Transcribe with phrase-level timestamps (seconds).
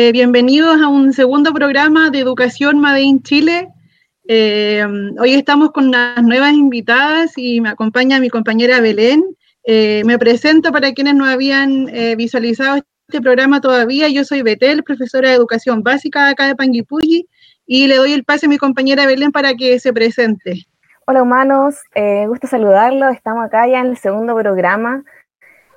[0.00, 3.66] Eh, bienvenidos a un segundo programa de Educación Made in Chile.
[4.28, 4.86] Eh,
[5.18, 9.24] hoy estamos con unas nuevas invitadas y me acompaña mi compañera Belén.
[9.64, 12.76] Eh, me presento para quienes no habían visualizado
[13.08, 14.08] este programa todavía.
[14.08, 17.26] Yo soy Betel, profesora de Educación Básica acá de Panguipulli,
[17.66, 20.64] y le doy el pase a mi compañera Belén para que se presente.
[21.08, 21.74] Hola humanos,
[22.28, 23.16] gusto saludarlos.
[23.16, 25.02] Estamos acá ya en el segundo programa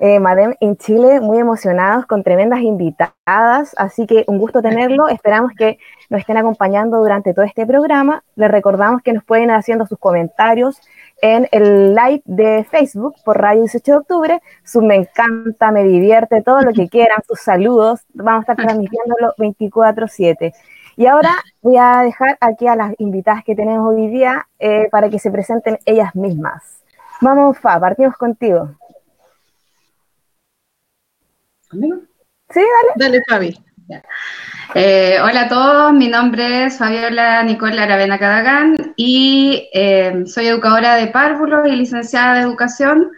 [0.02, 5.08] eh, Madem en Chile, muy emocionados con tremendas invitadas, así que un gusto tenerlo.
[5.10, 5.78] Esperamos que
[6.10, 8.24] nos estén acompañando durante todo este programa.
[8.36, 10.82] Les recordamos que nos pueden ir haciendo sus comentarios
[11.22, 14.42] en el live de Facebook por Radio 18 de Octubre.
[14.64, 18.02] Su me encanta, me divierte, todo lo que quieran, sus saludos.
[18.16, 20.52] Vamos a estar transmitiéndolo 24-7.
[20.98, 25.10] Y ahora voy a dejar aquí a las invitadas que tenemos hoy día eh, para
[25.10, 26.82] que se presenten ellas mismas.
[27.22, 28.72] Vamos, Fa, partimos contigo.
[32.50, 32.94] Sí, dale.
[32.96, 33.58] Dale, Fabi.
[34.74, 40.96] Eh, hola a todos, mi nombre es Fabiola Nicola Aravena Cadagán y eh, soy educadora
[40.96, 43.12] de párvulos y licenciada de educación.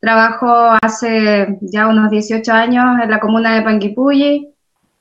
[0.00, 4.54] Trabajo hace ya unos 18 años en la comuna de Panguipulli,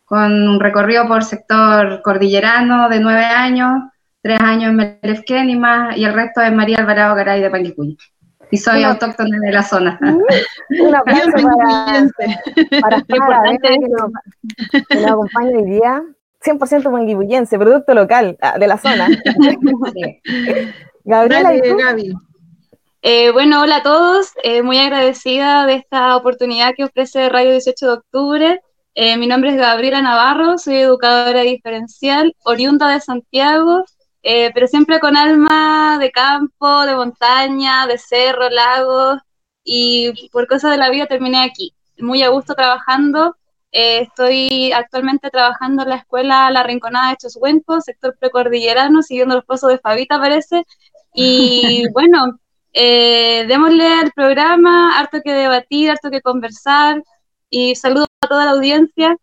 [0.05, 3.83] con un recorrido por sector cordillerano de 9 años,
[4.21, 7.97] 3 años en Melefquén y más, y el resto en María Alvarado Garay de Panguipulli.
[8.51, 9.99] Y soy autóctona de la zona.
[10.01, 12.09] Un aplauso para,
[12.81, 16.03] para Sara, que, nos, acompaña hoy día.
[16.45, 19.07] 100% manguipullense, producto local ah, de la zona.
[21.03, 22.13] Gabriela, Gaby.
[23.01, 24.31] Eh, bueno, hola a todos.
[24.43, 28.61] Eh, muy agradecida de esta oportunidad que ofrece Radio 18 de Octubre.
[28.93, 33.83] Eh, mi nombre es Gabriela Navarro, soy educadora diferencial, oriunda de Santiago
[34.23, 39.19] eh, pero siempre con alma de campo, de montaña, de cerro, lagos,
[39.63, 43.35] y por cosas de la vida terminé aquí, muy a gusto trabajando.
[43.71, 49.45] Eh, estoy actualmente trabajando en la escuela La Rinconada de Choshuenco, sector precordillerano, siguiendo los
[49.45, 50.63] pasos de Fabita, parece.
[51.13, 52.39] Y bueno,
[52.73, 57.03] eh, démosle al programa, harto que debatir, harto que conversar,
[57.49, 59.17] y saludo a toda la audiencia.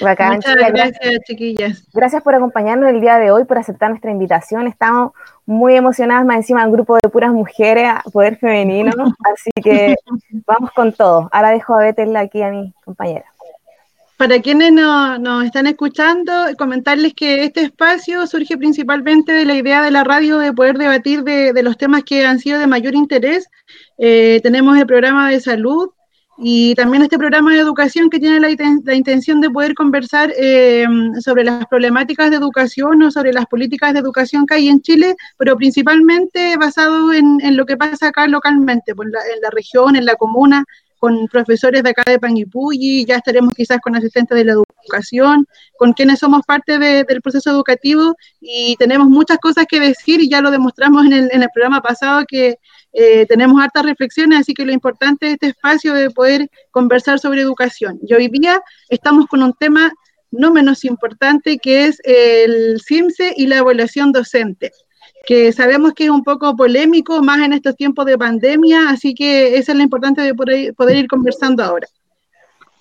[0.00, 1.86] Muchas gracias, chiquillas.
[1.92, 4.66] Gracias por acompañarnos el día de hoy, por aceptar nuestra invitación.
[4.66, 5.12] Estamos
[5.46, 8.92] muy emocionadas, más encima un grupo de puras mujeres, poder femenino,
[9.34, 9.96] así que
[10.46, 11.28] vamos con todo.
[11.32, 13.24] Ahora dejo a Betel aquí a mi compañera.
[14.20, 19.90] Para quienes nos, están escuchando, comentarles que este espacio surge principalmente de la idea de
[19.90, 23.48] la radio de poder debatir de, los temas que han sido de mayor interés.
[23.96, 25.88] Eh, tenemos el programa de salud,
[26.42, 28.50] y también este programa de educación que tiene la,
[28.94, 30.86] intención de poder conversar eh,
[31.20, 35.16] sobre las problemáticas de educación o sobre las políticas de educación que hay en Chile,
[35.36, 40.14] pero principalmente basado en, lo que pasa acá localmente, pues, en la región, en la
[40.14, 40.64] comuna,
[40.98, 45.46] con profesores de acá de Panguipulli, ya estaremos quizás con asistentes de la educación,
[45.78, 50.42] con quienes somos parte del proceso educativo y tenemos muchas cosas que decir y ya
[50.42, 52.56] lo demostramos en el, en el programa pasado que
[52.92, 57.42] eh, tenemos hartas reflexiones, así que lo importante de este espacio es poder conversar sobre
[57.42, 57.98] educación.
[58.06, 59.92] Y hoy día estamos con un tema
[60.30, 64.70] no menos importante que es el CIMSE y la evaluación docente,
[65.26, 69.56] que sabemos que es un poco polémico, más en estos tiempos de pandemia, así que
[69.56, 71.86] eso es lo importante de poder ir conversando ahora.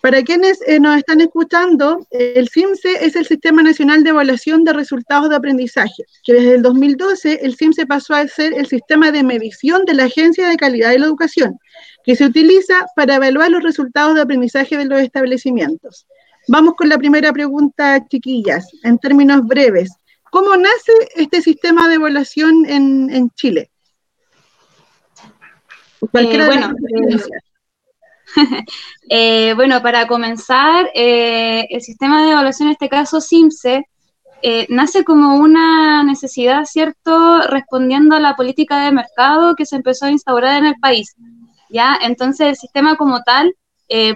[0.01, 4.71] Para quienes eh, nos están escuchando, el CIMSE es el Sistema Nacional de Evaluación de
[4.71, 9.23] Resultados de Aprendizaje, que desde el 2012 el CIMSE pasó a ser el sistema de
[9.23, 11.59] medición de la Agencia de Calidad de la Educación,
[12.05, 16.07] que se utiliza para evaluar los resultados de aprendizaje de los establecimientos.
[16.47, 19.91] Vamos con la primera pregunta, chiquillas, en términos breves.
[20.31, 23.69] ¿Cómo nace este sistema de evaluación en, Chile?
[26.01, 26.73] Eh, bueno,
[27.11, 27.17] Eh,
[29.55, 33.85] bueno, para comenzar, eh, el sistema de evaluación, en este caso SIMSE,
[34.41, 40.05] eh, nace como una necesidad, ¿cierto?, respondiendo a la política de mercado que se empezó
[40.05, 41.15] a instaurar en el país.
[41.69, 41.97] ¿ya?
[42.01, 43.53] Entonces, el sistema como tal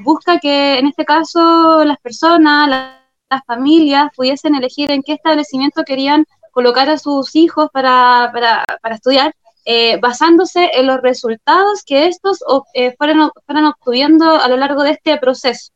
[0.03, 2.69] busca que, en este caso, las personas,
[3.29, 8.96] las familias, pudiesen elegir en qué establecimiento querían colocar a sus hijos para, para, para
[8.96, 9.34] estudiar
[9.66, 12.40] eh, basándose en los resultados que estos
[12.74, 15.72] eh, fueran, obteniendo a lo largo de este proceso.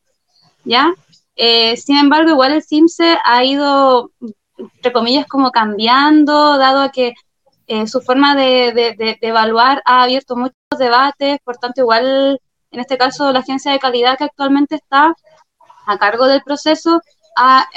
[0.66, 0.94] ¿ya?
[1.36, 4.12] Eh, sin embargo, igual el CIMSE ha ido,
[4.58, 7.14] entre comillas, como cambiando, dado a que
[7.86, 12.40] su forma de, evaluar ha abierto muchos debates, por tanto, igual,
[12.72, 15.14] en este caso, la agencia de calidad que actualmente está
[15.86, 17.02] a cargo del proceso
[17.38, 17.68] ha,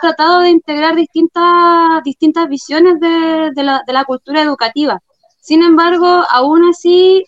[0.00, 5.00] tratado de integrar distintas, distintas visiones de, la, de la cultura educativa.
[5.42, 7.24] Sin embargo, aún así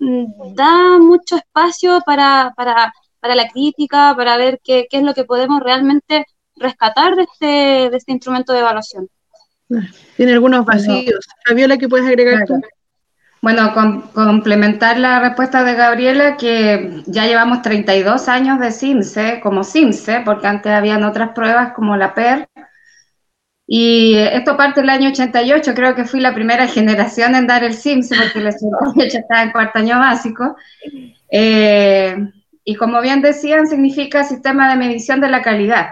[0.00, 5.24] mm, da mucho espacio para, para la crítica, para ver qué, qué es lo que
[5.24, 6.24] podemos realmente
[6.56, 9.08] rescatar de este, de este instrumento de evaluación.
[10.16, 11.26] Tiene algunos vacíos.
[11.46, 12.60] Fabiola, ¿qué puedes agregar tú?
[13.42, 13.72] Bueno,
[14.12, 20.46] complementar la respuesta de Gabriela, que ya llevamos 32 años de CIMSE, como CIMSE, porque
[20.46, 22.48] antes habían otras pruebas como la PER.
[23.72, 27.74] Y esto parte del año 88, creo que fui la primera generación en dar el
[27.74, 30.56] CIMSE, porque el 88 estaba en cuarto año básico.
[31.30, 32.16] Eh,
[32.64, 35.90] y como bien decían, significa sistema de medición de la calidad.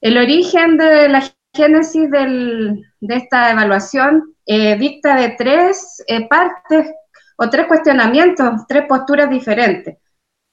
[0.00, 1.22] El origen de la
[1.54, 6.94] génesis de esta evaluación eh, dicta de tres eh, partes
[7.36, 9.98] o tres cuestionamientos, tres posturas diferentes.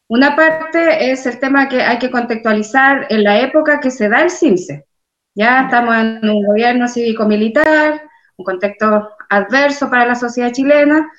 [0.10, 4.24] Una parte es el tema que hay que contextualizar en la época que se da
[4.24, 4.89] el CIMSE.
[5.36, 8.02] Ya estamos en un gobierno cívico-militar,
[8.38, 11.10] un contexto adverso para la sociedad chilena,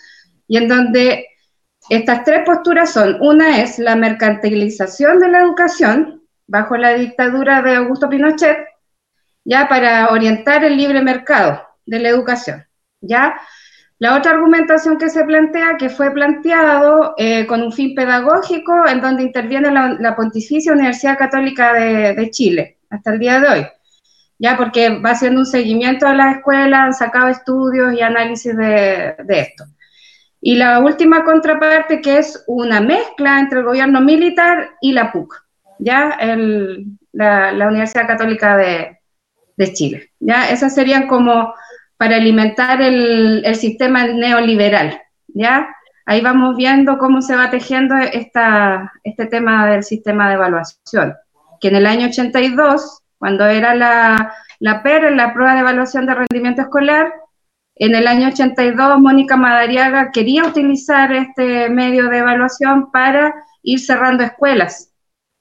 [0.48, 1.26] y en donde
[1.88, 7.76] estas tres posturas son, una es la mercantilización de la educación, bajo la dictadura de
[7.76, 8.58] Augusto Pinochet,
[9.44, 12.64] ya para orientar el libre mercado de la educación,
[13.00, 13.40] ya.
[13.98, 19.00] La otra argumentación que se plantea, que fue planteado eh, con un fin pedagógico, en
[19.00, 23.66] donde interviene la, Pontificia Universidad Católica de, Chile, hasta el día de hoy,
[24.40, 29.14] ya porque va haciendo un seguimiento a las escuelas, han sacado estudios y análisis de,
[29.25, 29.64] de esto.
[30.40, 35.50] Y la última contraparte, que es una mezcla entre el gobierno militar y la PUC
[35.81, 36.16] ya
[37.12, 38.96] la, Universidad Católica de,
[39.75, 40.10] Chile.
[40.20, 41.52] Ya esas serían como
[41.98, 45.02] para alimentar el, sistema neoliberal.
[45.28, 45.69] Ya
[46.06, 51.14] ahí vamos viendo cómo se va tejiendo esta, este tema del sistema de evaluación,
[51.60, 56.14] que en el año 82, cuando era la, la PER, la prueba de evaluación de
[56.14, 57.12] rendimiento escolar,
[57.76, 63.32] en el año 82 Mónica Madariaga quería utilizar este medio de evaluación para
[63.62, 64.90] ir cerrando escuelas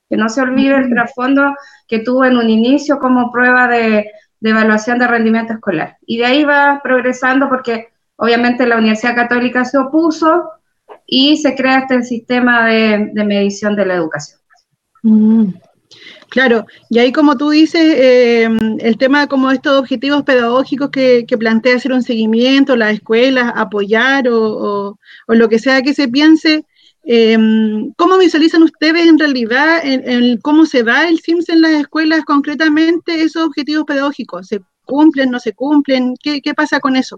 [0.09, 1.55] que no se olvide el trasfondo
[1.87, 4.09] que tuvo en un inicio como prueba de,
[4.41, 5.97] evaluación de rendimiento escolar.
[6.05, 10.49] Y de ahí va progresando porque obviamente la Universidad Católica se opuso
[11.05, 14.39] y se crea este sistema de, medición de la educación.
[15.03, 15.49] Mm,
[16.29, 18.49] claro, y ahí como tú dices, eh,
[18.79, 24.97] el tema como estos objetivos pedagógicos que, plantea hacer un seguimiento, las escuelas, apoyar o,
[25.27, 26.65] o, lo que sea que se piense,
[27.03, 32.23] Em, ¿Cómo visualizan ustedes en realidad en, cómo se da el CIMS en las escuelas
[32.23, 34.47] concretamente esos objetivos pedagógicos?
[34.47, 36.13] ¿Se cumplen, no se cumplen?
[36.21, 37.17] ¿Qué, pasa con eso?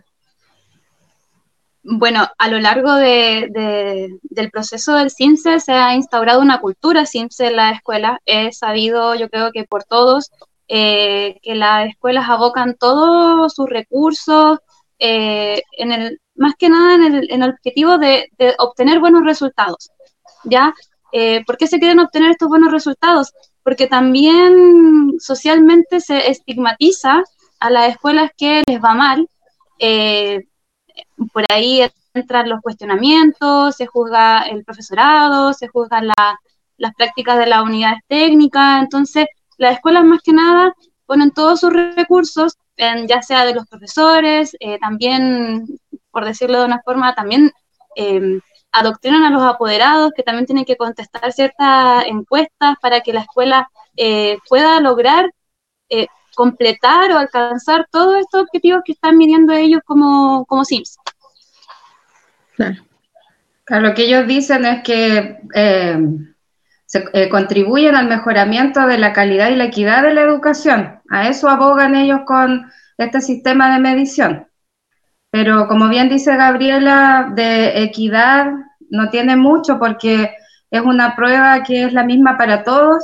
[1.84, 7.56] Bueno, a lo largo del proceso del CIMSE se ha instaurado una cultura CIMSE en
[7.56, 8.20] la escuela.
[8.26, 10.30] Es sabido, yo creo que por todos,
[10.68, 14.60] eh, que las escuelas abocan todos sus recursos
[15.00, 18.30] eh, en el, más que nada en el, objetivo de,
[18.60, 19.90] obtener buenos resultados,
[20.44, 20.74] ¿ya?
[21.12, 23.34] Eh, ¿Por qué se quieren obtener estos buenos resultados?
[23.64, 27.24] Porque también socialmente se estigmatiza
[27.60, 29.28] a las escuelas que les va mal.
[31.34, 31.82] Por ahí
[32.14, 36.08] entran los cuestionamientos, se juzga el profesorado, se juzgan
[36.78, 38.82] las prácticas de las unidades técnicas.
[38.82, 39.26] Entonces,
[39.58, 40.74] las escuelas más que nada
[41.06, 45.66] ponen todos sus recursos, ya sea de los profesores, eh, también
[46.12, 47.52] por decirlo de una forma, también
[47.96, 48.40] eh,
[48.72, 53.70] adoctrinan a los apoderados que también tienen que contestar ciertas encuestas para que la escuela
[53.98, 55.32] eh, pueda lograr
[55.90, 60.98] eh, completar o alcanzar todos estos objetivos que están midiendo ellos como, como SIMS.
[62.56, 62.76] Claro.
[63.70, 65.40] lo que ellos dicen es que
[66.86, 71.00] se, contribuyen al mejoramiento de la calidad y la equidad de la educación.
[71.10, 74.48] A eso abogan ellos con este sistema de medición.
[75.30, 78.52] Pero como bien dice Gabriela, de equidad
[78.90, 80.36] no tiene mucho porque
[80.70, 83.04] es una prueba que es la misma para todos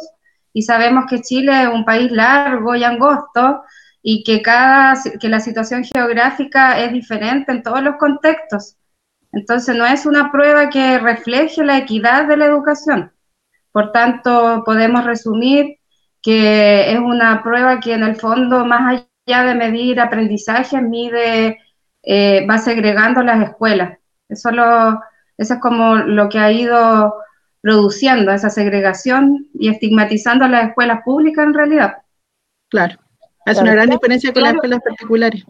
[0.58, 3.62] y sabemos que Chile es un país largo y angosto
[4.02, 8.76] y que, cada, que la situación geográfica es diferente en todos los contextos.
[9.32, 13.12] Entonces no es una prueba que refleje la equidad de la educación.
[13.72, 15.78] Por tanto, podemos resumir
[16.24, 21.60] que es una prueba que en el fondo, más allá de medir aprendizaje, mide
[22.02, 24.00] eh, va segregando las escuelas.
[24.28, 25.00] Eso, lo,
[25.38, 27.14] eso es como lo que ha ido
[27.62, 31.98] produciendo esa segregación y estigmatizando a las escuelas públicas en realidad.
[32.70, 32.98] Claro,
[33.46, 35.44] es una gran diferencia con las escuelas particulares.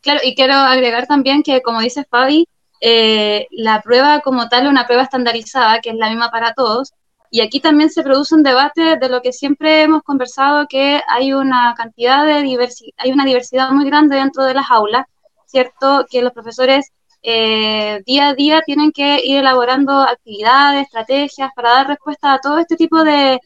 [0.00, 2.46] Claro, y quiero agregar también que, como dice Fabi,
[2.80, 6.92] eh, la prueba como tal es una prueba estandarizada, que es la misma para todos,
[7.30, 11.32] y aquí también se produce un debate de lo que siempre hemos conversado, que hay
[11.32, 15.06] una cantidad de diversidad, hay una diversidad muy grande dentro de las aulas,
[15.46, 16.04] ¿cierto?
[16.10, 16.90] Que los profesores
[17.22, 22.58] eh, día a día tienen que ir elaborando actividades, estrategias para dar respuesta a todo
[22.58, 23.40] este tipo de,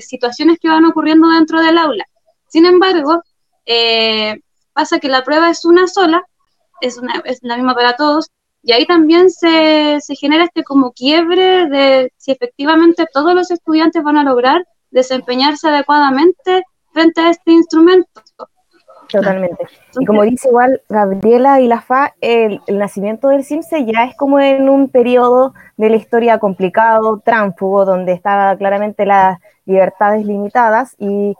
[0.00, 2.04] situaciones que van ocurriendo dentro del aula.
[2.48, 3.22] Sin embargo,
[3.66, 4.40] eh,
[4.72, 6.24] pasa que la prueba es una sola,
[6.80, 8.30] es, una, es la misma para todos,
[8.62, 14.02] y ahí también se, se genera este como quiebre de si efectivamente todos los estudiantes
[14.02, 18.22] van a lograr desempeñarse adecuadamente frente a este instrumento.
[19.12, 19.66] Totalmente.
[19.98, 24.40] Y como dice igual Gabriela y la FA, el, nacimiento del CIMSE ya es como
[24.40, 31.36] en un periodo de la historia complicado, tránfugo, donde estaban claramente las libertades limitadas y,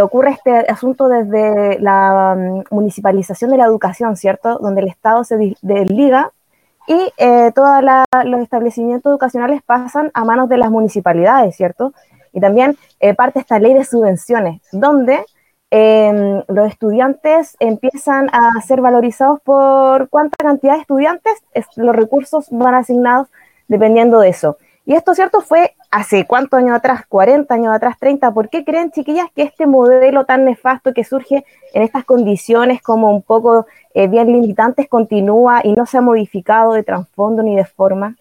[0.00, 4.58] ocurre este asunto desde la mm, municipalización de la educación, ¿cierto?
[4.58, 6.32] Donde el Estado se desliga
[6.86, 7.82] y eh, todos
[8.24, 11.92] los establecimientos educacionales pasan a manos de las municipalidades, ¿cierto?
[12.32, 15.24] Y también eh, parte esta ley de subvenciones, donde
[15.76, 21.42] Em, los estudiantes empiezan a ser valorizados por cuánta cantidad de estudiantes,
[21.74, 23.26] los recursos van asignados
[23.66, 24.56] dependiendo de eso.
[24.86, 25.40] Y esto, ¿cierto?
[25.40, 28.32] Fue hace cuántos años atrás, 40 años atrás, 30.
[28.32, 33.10] ¿Por qué creen, chiquillas, que este modelo tan nefasto que surge en estas condiciones como
[33.10, 37.64] un poco eh, bien limitantes continúa y no se ha modificado de trasfondo ni de
[37.64, 38.14] forma?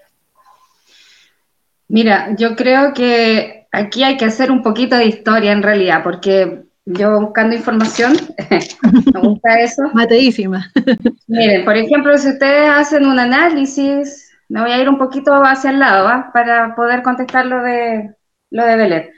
[1.88, 6.73] Mira, yo creo que aquí hay que hacer un poquito de historia en realidad, porque
[6.86, 8.14] yo buscando información,
[9.14, 9.84] me gusta eso.
[9.94, 10.72] Mateísima.
[11.28, 15.70] Miren, por ejemplo, si ustedes hacen un análisis, me voy a ir un poquito hacia
[15.70, 16.32] el lado ¿va?
[16.34, 18.14] para poder contestar lo de,
[18.52, 19.10] lo de Belén.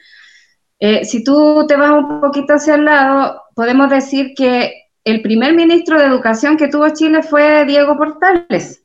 [0.79, 5.53] Eh, si tú te vas un poquito hacia el lado, podemos decir que el primer
[5.53, 8.83] ministro de Educación que tuvo Chile fue Diego Portales,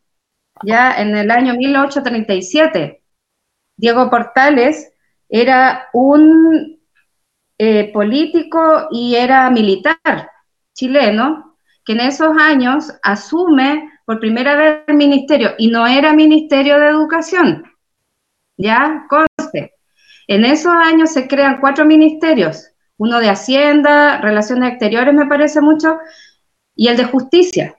[0.65, 3.03] ya en el año 1837.
[3.77, 4.93] Diego Portales
[5.29, 6.80] era un
[7.63, 10.31] eh, político y era militar
[10.73, 16.79] chileno, que en esos años asume por primera vez el ministerio y no era ministerio
[16.79, 17.65] de educación.
[18.57, 19.75] Ya, conste.
[20.27, 25.99] En esos años se crean cuatro ministerios, uno de Hacienda, Relaciones Exteriores me parece mucho,
[26.75, 27.77] y el de Justicia.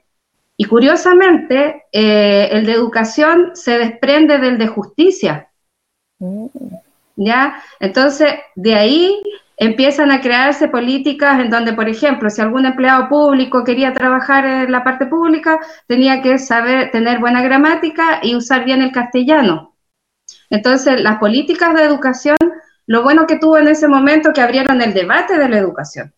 [0.56, 5.50] Y curiosamente, eh, el de Educación se desprende del de Justicia.
[6.20, 6.46] Mm.
[7.16, 7.60] ¿Ya?
[7.80, 9.20] Entonces, de ahí
[9.62, 14.72] empiezan a crearse políticas en donde, por ejemplo, si algún empleado público quería trabajar en
[14.72, 19.76] la parte pública, tenía que saber tener buena gramática y usar bien el castellano.
[20.50, 22.36] Entonces, las políticas de educación,
[22.86, 26.12] lo bueno que tuvo en ese momento que abrieron el debate de la educación.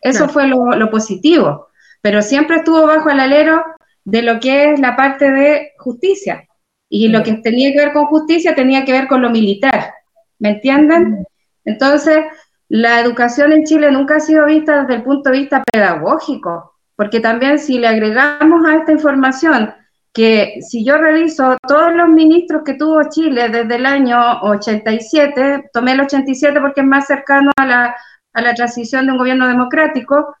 [0.00, 1.66] Eso fue lo, positivo,
[2.00, 3.60] pero siempre estuvo bajo el alero
[4.04, 6.46] de lo que es la parte de justicia.
[6.88, 9.94] Y lo que tenía que ver con justicia tenía que ver con lo militar.
[10.38, 11.26] ¿Me entienden?
[11.64, 12.24] Entonces,
[12.68, 17.20] la educación en Chile nunca ha sido vista desde el punto de vista pedagógico, porque
[17.20, 19.72] también si le agregamos a esta información
[20.12, 25.92] que si yo reviso todos los ministros que tuvo Chile desde el año 87, tomé
[25.92, 27.96] el 87 porque es más cercano a la,
[28.32, 30.34] a la transición de un gobierno democrático,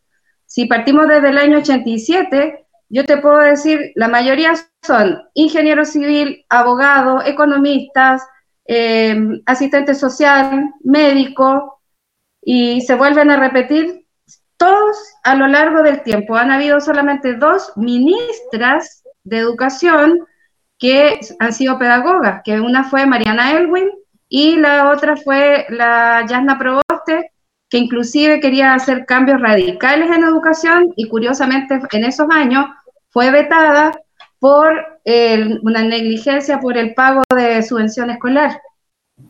[0.46, 6.44] si partimos desde el año 87, yo te puedo decir, la mayoría son ingenieros civil,
[6.48, 8.22] abogados, economistas,
[8.66, 11.77] eh, asistente social, médico,
[12.50, 14.06] y se vuelven a repetir
[14.56, 16.34] todos a lo largo del tiempo.
[16.34, 20.26] Han habido solamente dos ministras de educación
[20.78, 23.90] que han sido pedagogas, que una fue Mariana Elwin
[24.30, 27.32] y la otra fue la Yasna Proboste,
[27.68, 32.64] que inclusive quería hacer cambios radicales en educación y curiosamente en esos años
[33.10, 33.92] fue vetada
[34.38, 34.72] por
[35.04, 38.58] una negligencia por el pago de subvención escolar.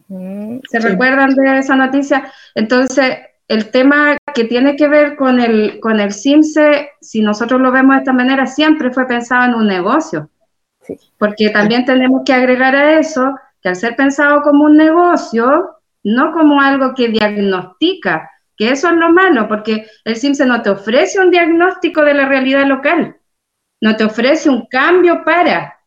[0.09, 2.31] Mm, ¿Se recuerdan de esa noticia?
[2.55, 7.73] Entonces, el tema que tiene que ver con el, con el CIMSE, si nosotros lo
[7.73, 10.31] vemos de esta manera, siempre fue pensado en un negocio.
[11.19, 16.33] Porque también tenemos que agregar a eso que al ser pensado como un negocio, no
[16.33, 21.21] como algo que diagnostica, que eso es lo malo, porque el CIMSE no te ofrece
[21.21, 23.17] un diagnóstico de la realidad local,
[23.81, 25.79] no te ofrece un cambio para.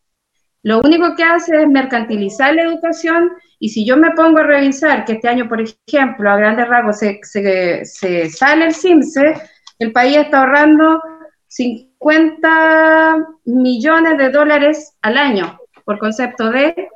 [0.64, 3.32] Lo único que hace es mercantilizar la educación
[3.64, 6.98] y si yo me pongo a revisar que este año, por ejemplo, a grandes rasgos
[6.98, 7.86] se,
[8.28, 9.36] sale el CIMSE,
[9.78, 11.00] el país está ahorrando
[11.46, 16.90] 50 millones de dólares al año por concepto de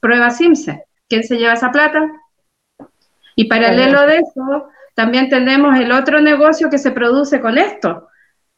[0.00, 0.82] prueba CIMSE.
[1.10, 2.10] ¿Quién se lleva esa plata?
[3.36, 8.08] Y paralelo de eso, también tenemos el otro negocio que se produce con esto,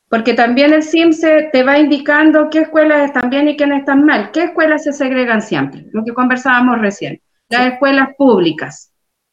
[0.08, 4.30] porque también el CIMSE te va indicando qué escuelas están bien y quiénes están mal,
[4.30, 8.92] qué escuelas se segregan siempre, lo que conversábamos recién las escuelas públicas.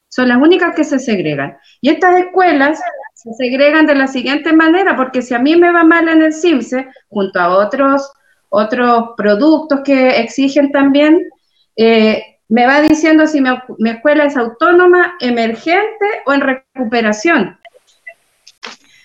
[0.09, 1.57] Son las únicas que se segregan.
[1.81, 2.81] Y estas escuelas
[3.13, 6.33] se segregan de la siguiente manera, porque si a mí me va mal en el
[6.33, 8.11] CIMSE, junto a otros,
[8.49, 11.29] otros productos que exigen también,
[11.75, 17.59] eh, me va diciendo si mi, escuela es autónoma, emergente o en recuperación.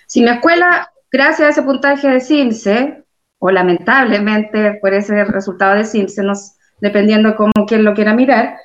[0.07, 3.05] Si mi escuela, gracias a ese puntaje de CIMSE,
[3.39, 8.59] o lamentablemente por ese resultado de CIMSE, nos, dependiendo cómo quien lo quiera mirar,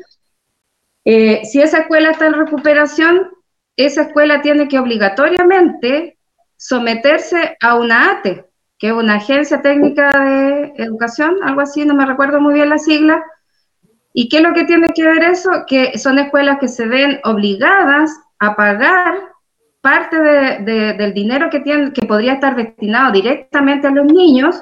[1.09, 3.29] eh, si esa escuela está en recuperación,
[3.77, 6.17] esa escuela tiene que obligatoriamente
[6.57, 8.43] someterse a una ATE,
[8.77, 12.77] que es una agencia técnica de educación, algo así, no me recuerdo muy bien la
[12.77, 13.23] sigla.
[14.11, 15.49] ¿Y qué es lo que tiene que ver eso?
[15.65, 19.13] Que son escuelas que se ven obligadas a pagar
[19.79, 24.61] parte del dinero que, tienen, que podría estar destinado directamente a los niños,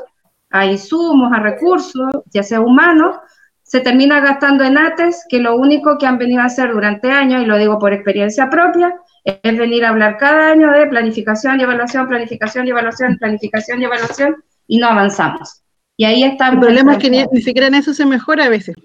[0.52, 3.16] a insumos, a recursos, ya sea humanos,
[3.66, 7.42] se termina gastando en ATES, que lo único que han venido a hacer durante años,
[7.42, 8.94] y lo digo por experiencia propia,
[9.24, 13.86] es venir a hablar cada año de planificación y evaluación, planificación y evaluación, planificación y
[13.86, 14.36] evaluación,
[14.68, 15.64] y no avanzamos.
[15.98, 16.50] Y ahí está.
[16.50, 18.76] El problema es que ni, siquiera en eso se mejora a veces.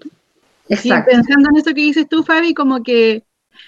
[0.67, 1.11] Exacto.
[1.11, 3.23] Y pensando en eso que dices tú, Fabi, como que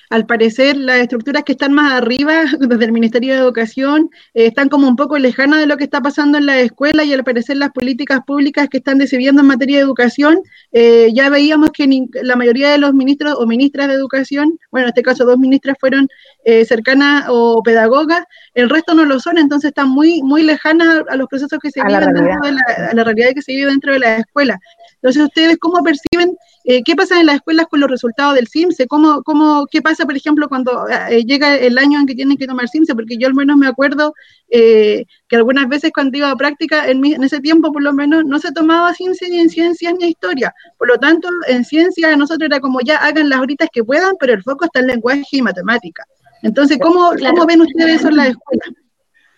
[0.10, 4.70] al parecer las estructuras que están más arriba, desde el Ministerio de Educación, eh, están
[4.70, 7.58] como un poco lejanas de lo que está pasando en la escuela y al parecer
[7.58, 10.40] las políticas públicas que están decidiendo en materia de educación,
[10.72, 11.88] eh, ya veíamos que
[12.22, 15.78] la mayoría de los ministros o ministras de educación, bueno, en este caso dos ministras
[15.80, 16.08] fueron
[16.46, 18.24] eh, cercanas o pedagogas,
[18.54, 21.84] el resto no lo son, entonces están muy, muy lejanas a los procesos que se
[21.84, 24.60] viven dentro de la, a la realidad que se vive dentro de la escuela.
[24.96, 28.88] Entonces, ¿ustedes cómo perciben eh, qué pasa en las escuelas con los resultados del CIMSE?
[28.88, 32.48] ¿Cómo, cómo, ¿Qué pasa, por ejemplo, cuando eh, llega el año en que tienen que
[32.48, 32.96] tomar CIMSE?
[32.96, 34.14] Porque yo al menos me acuerdo
[34.50, 38.24] eh, que algunas veces cuando iba a práctica, en, en, ese tiempo por lo menos,
[38.26, 40.54] no se tomaba CIMSE ni en ciencias ni en historia.
[40.78, 44.34] Por lo tanto, en ciencia nosotros era como ya hagan las horitas que puedan, pero
[44.34, 46.06] el foco está en lenguaje y matemática.
[46.44, 48.70] Entonces, ¿cómo, ¿cómo ven ustedes eso en las escuelas?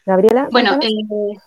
[0.05, 0.47] Gabriela.
[0.51, 1.37] Bueno, eh,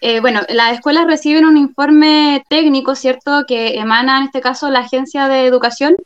[0.00, 4.80] eh, bueno, las escuelas reciben un informe técnico, ¿cierto?, que emana en este caso la
[4.80, 5.96] Agencia de Educación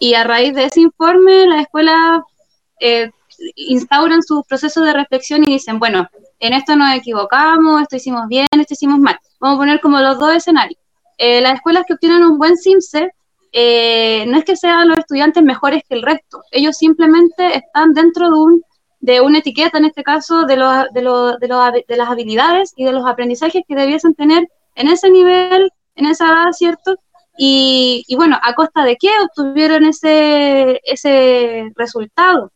[0.00, 2.22] y a raíz de ese informe las escuelas
[2.80, 3.10] eh,
[3.54, 6.08] instauran sus procesos de reflexión y dicen, bueno,
[6.40, 9.18] en esto nos equivocamos, esto hicimos bien, esto hicimos mal.
[9.38, 10.80] Vamos a poner como los dos escenarios.
[11.16, 13.10] Eh, las escuelas que obtienen un buen CIMSE
[14.26, 18.36] no es que sean los estudiantes mejores que el resto, ellos simplemente están dentro de
[18.36, 18.62] un
[19.06, 22.92] de una etiqueta, en este caso, de, los, de, los, de, las habilidades y de
[22.92, 26.96] los aprendizajes que debiesen tener en ese nivel, en esa edad, ¿cierto?
[27.38, 32.50] Y, y, bueno, ¿a costa de qué obtuvieron ese, ese resultado?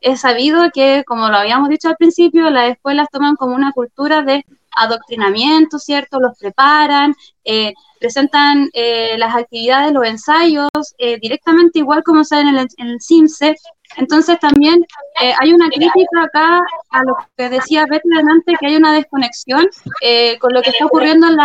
[0.00, 4.22] Es sabido que, como lo habíamos dicho al principio, las escuelas toman como una cultura
[4.22, 6.18] de adoctrinamiento, ¿cierto?
[6.18, 12.48] Los preparan, eh, presentan eh, las actividades, los ensayos, eh, directamente igual como se en
[12.48, 13.54] el, en el CIMSE,
[13.96, 14.84] entonces también
[15.20, 19.68] eh, hay una crítica acá a lo que decía Betty delante, que hay una desconexión
[20.00, 21.38] eh, con lo que está ocurriendo en,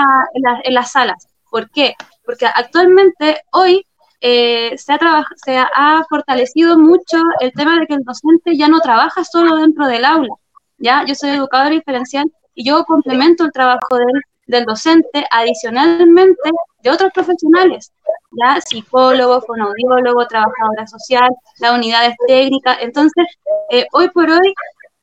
[0.64, 1.28] en, las salas.
[1.50, 1.96] ¿Por qué?
[2.26, 3.86] Porque actualmente hoy
[4.22, 8.80] eh, se, ha se ha fortalecido mucho el tema de que el docente ya no
[8.80, 10.34] trabaja solo dentro del aula.
[10.78, 11.04] ¿ya?
[11.06, 16.50] Yo soy educadora diferencial y yo complemento el trabajo del, del docente adicionalmente
[16.82, 17.92] de otros profesionales
[18.38, 22.78] ya psicólogo, fonoaudiólogo, trabajadora social, las unidades técnicas.
[22.82, 23.26] Entonces,
[23.70, 24.54] eh, hoy por hoy,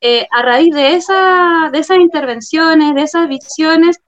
[0.01, 3.99] eh, a raíz de, esa, de esas intervenciones, de esas visiones,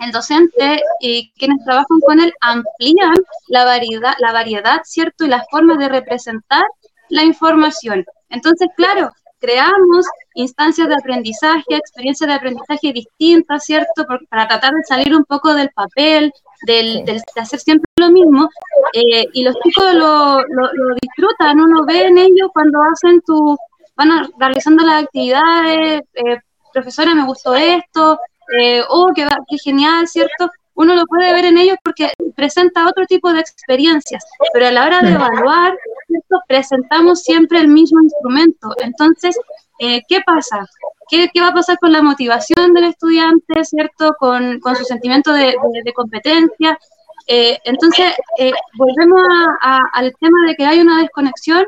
[0.00, 3.14] el docente y quienes trabajan con él amplían
[3.48, 5.24] la variedad, la variedad, ¿cierto?
[5.24, 6.64] Y las formas de representar
[7.08, 8.04] la información.
[8.28, 14.04] Entonces, claro, creamos instancias de aprendizaje, experiencias de aprendizaje distintas, ¿cierto?
[14.30, 16.32] para tratar de salir un poco del papel,
[16.66, 18.48] del, de hacer siempre lo mismo,
[18.92, 23.56] eh, y los chicos lo, lo, disfrutan, uno ve en ellos cuando hacen tu,
[23.96, 26.38] van realizando las actividades, eh,
[26.72, 28.18] profesora, me gustó esto,
[28.60, 30.50] eh, oh, qué, qué genial, ¿cierto?
[30.74, 34.84] Uno lo puede ver en ellos porque presenta otro tipo de experiencias, pero a la
[34.84, 35.76] hora de evaluar,
[36.08, 36.40] ¿cierto?
[36.48, 38.74] presentamos siempre el mismo instrumento.
[38.78, 39.36] Entonces,
[39.78, 40.66] eh, ¿qué pasa?
[41.08, 44.14] ¿Qué, va a pasar con la motivación del estudiante, ¿cierto?
[44.18, 45.54] Con, su sentimiento de,
[45.94, 46.78] competencia.
[47.26, 49.22] Eh, entonces, eh, volvemos
[49.60, 51.64] al tema de que hay una desconexión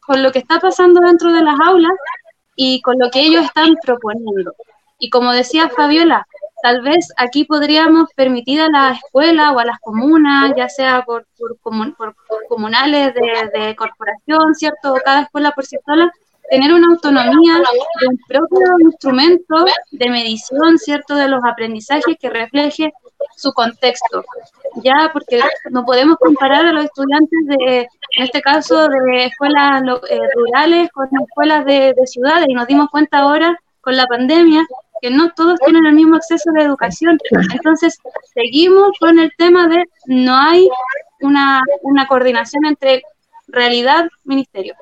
[0.00, 1.92] con lo que está pasando dentro de las aulas
[2.56, 4.54] y con lo que ellos están proponiendo.
[4.98, 6.26] Y como decía Fabiola,
[6.62, 11.26] tal vez aquí podríamos permitir a la escuela o a las comunas, ya sea por,
[11.36, 11.56] por,
[12.48, 14.94] comunales de, de, corporación, ¿cierto?
[15.04, 16.10] Cada escuela por sí sola,
[16.50, 17.58] tener una autonomía
[18.00, 22.92] de un propio instrumento de medición, ¿cierto?, de los aprendizajes que refleje
[23.36, 24.24] su contexto.
[24.82, 30.18] Ya, porque no podemos comparar a los estudiantes de, en este caso, de escuelas eh,
[30.34, 34.66] rurales con escuelas de, ciudades, y nos dimos cuenta ahora con la pandemia
[35.00, 37.18] que no todos tienen el mismo acceso a la educación.
[37.52, 37.98] Entonces,
[38.34, 40.68] seguimos con el tema de no hay
[41.20, 43.02] una, una coordinación entre
[43.48, 44.74] realidad ministerio.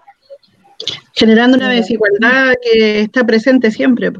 [1.14, 4.12] Generando una desigualdad que está presente siempre.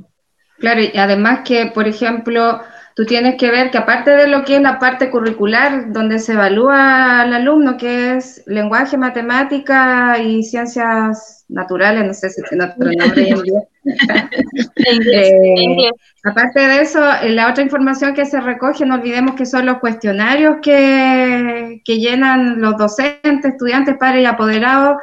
[0.59, 2.61] Claro, y además que, por ejemplo,
[2.99, 6.33] tú tienes que ver que aparte de lo que es la parte curricular, donde se
[6.33, 12.91] evalúa al alumno, que es lenguaje, matemática y ciencias naturales, no sé si tiene otro
[12.91, 13.37] nombre en
[15.63, 15.93] inglés.
[16.25, 19.79] Aparte de eso, eh, la otra información que se recoge, no olvidemos que son los
[19.79, 24.97] cuestionarios que, que llenan los docentes, estudiantes, padres y apoderados.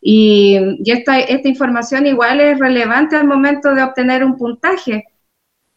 [0.00, 5.04] Y, y esta, esta información igual es relevante al momento de obtener un puntaje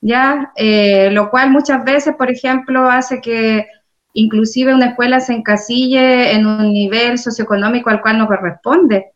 [0.02, 0.52] ¿ya?
[0.56, 3.68] Eh, lo cual muchas veces, por ejemplo, hace que
[4.14, 9.12] inclusive una escuela se encasille en un nivel socioeconómico al cual no corresponde,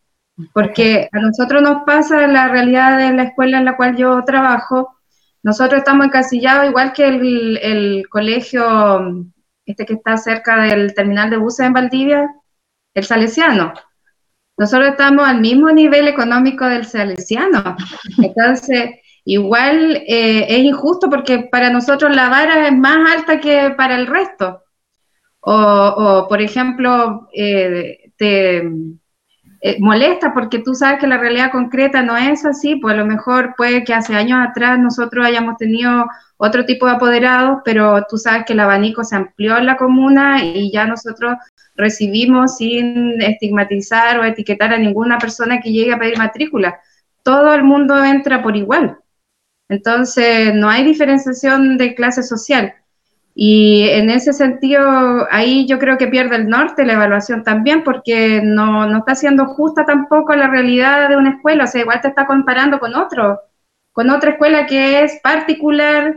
[0.53, 4.95] porque a nosotros nos pasa la realidad de la escuela en la cual yo trabajo,
[5.43, 9.25] nosotros estamos encasillados igual que el, el colegio,
[9.65, 12.29] este que está cerca del terminal de buses en Valdivia,
[12.93, 13.73] el Salesiano.
[14.57, 17.75] Nosotros estamos al mismo nivel económico del Salesiano.
[18.17, 18.91] Entonces,
[19.25, 24.07] igual eh, es injusto porque para nosotros la vara es más alta que para el
[24.07, 24.61] resto.
[25.47, 28.63] O, por ejemplo, eh, te
[29.67, 33.05] eh, molesta porque tú sabes que la realidad concreta no es así, pues a lo
[33.07, 36.05] mejor puede que hace años atrás nosotros hayamos tenido
[36.37, 40.43] otro tipo de apoderados, pero tú sabes que el abanico se amplió en la comuna
[40.43, 41.35] y ya nosotros
[41.75, 46.79] recibimos sin estigmatizar o etiquetar a ninguna persona que llegue a pedir matrícula.
[47.23, 48.99] Todo el mundo entra por igual.
[49.69, 52.73] Entonces, no hay diferenciación de clase social.
[53.37, 58.41] Y en ese sentido, ahí yo creo que pierde el norte la evaluación también, porque
[58.41, 61.65] no, no está siendo justa tampoco la realidad de una escuela.
[61.65, 63.41] O sea, igual te está comparando con otro,
[63.91, 66.15] con otra escuela que es particular,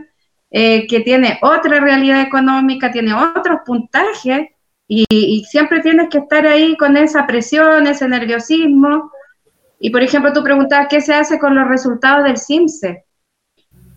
[0.51, 4.47] eh, que tiene otra realidad económica, tiene otros puntajes,
[4.87, 9.11] y, y, siempre tienes que estar ahí con esa presión, ese nerviosismo.
[9.79, 13.05] Y por ejemplo, tú preguntabas qué se hace con los resultados del CIMSE.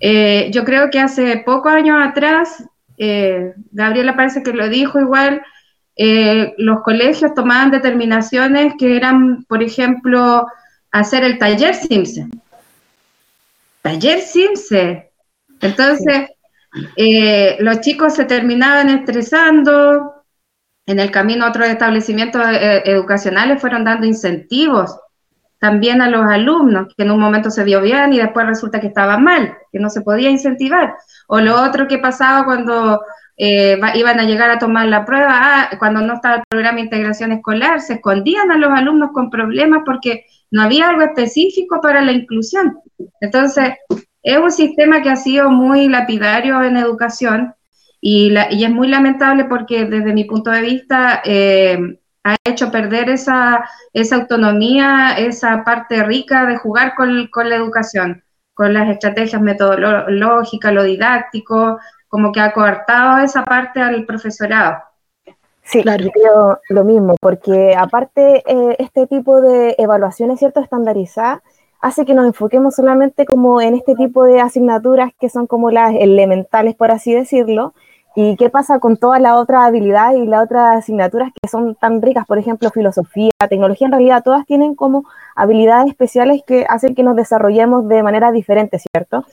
[0.05, 2.65] Eh, yo creo que hace pocos años atrás,
[2.99, 5.41] eh, Gabriela parece que lo dijo igual,
[5.95, 10.49] eh, los colegios tomaban determinaciones que eran, por ejemplo,
[10.91, 12.27] hacer el taller Simse.
[13.81, 15.13] Taller Simse.
[15.61, 16.31] Entonces,
[17.61, 20.15] los chicos se terminaban estresando,
[20.87, 24.99] en el camino otros establecimientos educacionales fueron dando incentivos
[25.63, 28.89] también a los alumnos, que en un momento se vio bien y después resulta que
[28.89, 30.97] estaba mal, que no se podía incentivar.
[31.29, 33.01] O lo otro que pasaba cuando
[33.37, 36.83] eh, iban a llegar a tomar la prueba, ah, cuando no estaba el programa de
[36.83, 42.01] integración escolar, se escondían a los alumnos con problemas porque no había algo específico para
[42.03, 42.79] la inclusión.
[43.21, 43.75] Entonces,
[44.21, 47.55] es un sistema que ha sido muy lapidario en educación
[48.01, 53.11] y, y es muy lamentable porque desde mi punto de vista eh, ha hecho perder
[53.11, 58.23] esa, esa autonomía, esa parte rica de jugar con, la educación,
[58.55, 64.79] con las estrategias metodológicas, lo didáctico, como que ha coartado esa parte al profesorado.
[65.65, 66.09] Sí, claro.
[66.13, 71.41] creo lo mismo, porque aparte eh, este tipo de evaluaciones, ¿cierto?, estandarizadas,
[71.81, 75.95] hace que nos enfoquemos solamente como en este tipo de asignaturas que son como las
[75.95, 77.75] elementales, por así decirlo,
[78.15, 82.03] ¿Y qué pasa con toda la otra habilidad y las otras asignaturas que son tan
[82.03, 82.27] ricas?
[82.27, 87.17] Por ejemplo, filosofía, tecnología, en realidad todas tienen como habilidades especiales que hacen que nos
[87.17, 89.25] desarrollemos de manera diferente, ¿cierto?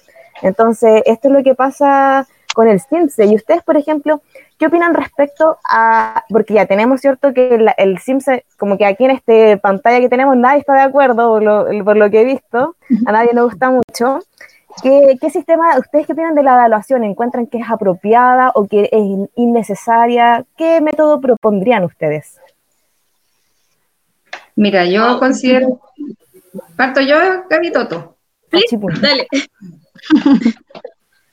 [0.42, 3.26] Entonces, esto es lo que pasa con el CIMSE.
[3.26, 4.22] Y ustedes, por ejemplo,
[4.58, 7.34] ¿qué opinan respecto a, porque ya tenemos, ¿cierto?
[7.34, 8.00] Que el, el
[8.58, 12.10] como que aquí en esta pantalla que tenemos, nadie está de acuerdo por por lo
[12.10, 14.20] que he visto, a nadie le gusta mucho.
[14.82, 17.04] ¿Qué, sistema, ustedes qué opinan de la evaluación?
[17.04, 20.46] ¿Encuentran que es apropiada o que es innecesaria?
[20.58, 22.40] ¿Qué método propondrían ustedes?
[24.56, 25.80] Mira, yo considero.
[26.76, 27.18] Parto yo,
[27.50, 28.16] Gaby Toto.
[28.52, 28.78] ¿Sí?
[28.78, 29.02] Pues.
[29.02, 29.28] Dale.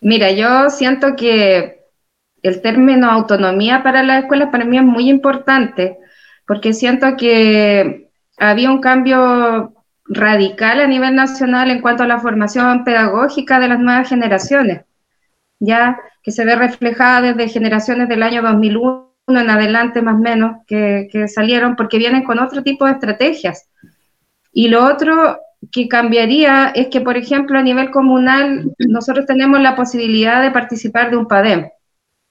[0.01, 1.85] Mira, yo siento que
[2.43, 5.99] el término autonomía para las escuelas para mí es muy importante,
[6.47, 9.73] porque siento que había un cambio
[10.09, 14.85] radical a nivel nacional en cuanto a la formación pedagógica de las nuevas generaciones,
[15.59, 20.65] ya que se ve reflejada desde generaciones del año 2001 en adelante más o menos
[20.67, 23.69] que, salieron porque vienen con otro tipo de estrategias.
[24.53, 25.39] Y lo otro
[25.73, 31.11] que cambiaría es que, por ejemplo, a nivel comunal, nosotros tenemos la posibilidad de participar
[31.11, 31.69] de un PADEM,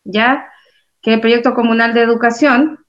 [0.06, 0.48] ¿ya?
[1.02, 2.80] Que el Proyecto Comunal de Educación,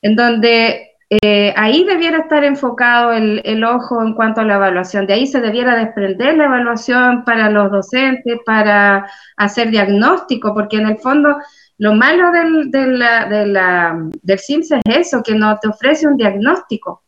[0.00, 5.06] en donde eh, ahí debiera estar enfocado el, ojo en cuanto a la evaluación.
[5.06, 10.86] De ahí se debiera desprender la evaluación para los docentes, para hacer diagnóstico, porque en
[10.86, 11.36] el fondo
[11.76, 17.02] lo malo del, del CIMS es eso, que no te ofrece un diagnóstico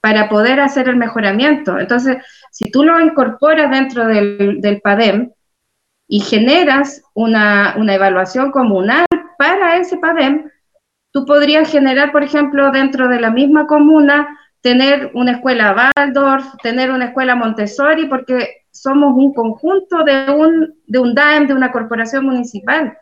[0.00, 1.76] para poder hacer el mejoramiento.
[1.76, 2.18] Entonces,
[2.52, 5.32] si tú lo incorporas dentro del, del PADEM
[6.06, 9.06] y generas una, una evaluación comunal
[9.38, 10.49] para ese PADEM,
[11.12, 16.90] Tú podrías generar, por ejemplo, dentro de la misma comuna, tener una escuela Waldorf, tener
[16.90, 22.26] una escuela Montessori, porque somos un conjunto de un, de un DAEM, de una corporación
[22.26, 22.96] municipal.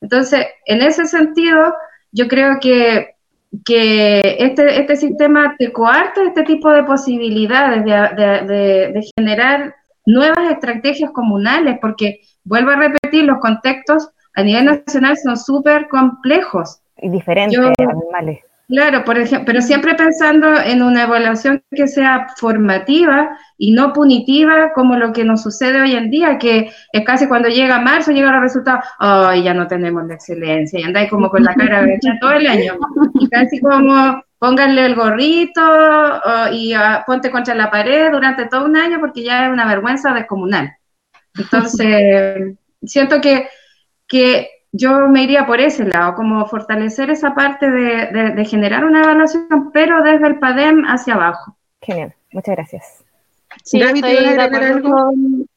[0.00, 1.74] Entonces, en ese sentido,
[2.12, 3.16] yo creo que,
[3.64, 9.74] que este, este sistema te coarta este tipo de posibilidades de, de generar
[10.06, 16.80] nuevas estrategias comunales, porque, vuelvo a repetir, los contextos a nivel nacional son súper complejos
[17.10, 18.40] diferentes animales.
[18.66, 24.72] Claro, por ejemplo, pero siempre pensando en una evaluación que sea formativa y no punitiva,
[24.74, 28.34] como lo que nos sucede hoy en día, que es casi cuando llega marzo, llega
[28.34, 32.16] el resultado, ay, ya no tenemos la excelencia, y andáis como con la cara hecha
[32.18, 32.78] todo el año.
[33.20, 35.62] Y casi como pónganle el gorrito
[36.52, 40.14] y ah, ponte contra la pared durante todo un año porque ya es una vergüenza
[40.14, 40.72] descomunal.
[41.36, 43.48] Entonces, siento que,
[44.08, 49.70] que yo me iría por ese lado, como fortalecer esa parte de, generar una evaluación,
[49.72, 51.56] pero desde el PADEM hacia abajo.
[51.80, 53.04] Genial, muchas gracias.
[53.62, 55.48] Sí, estoy, de acuerdo con,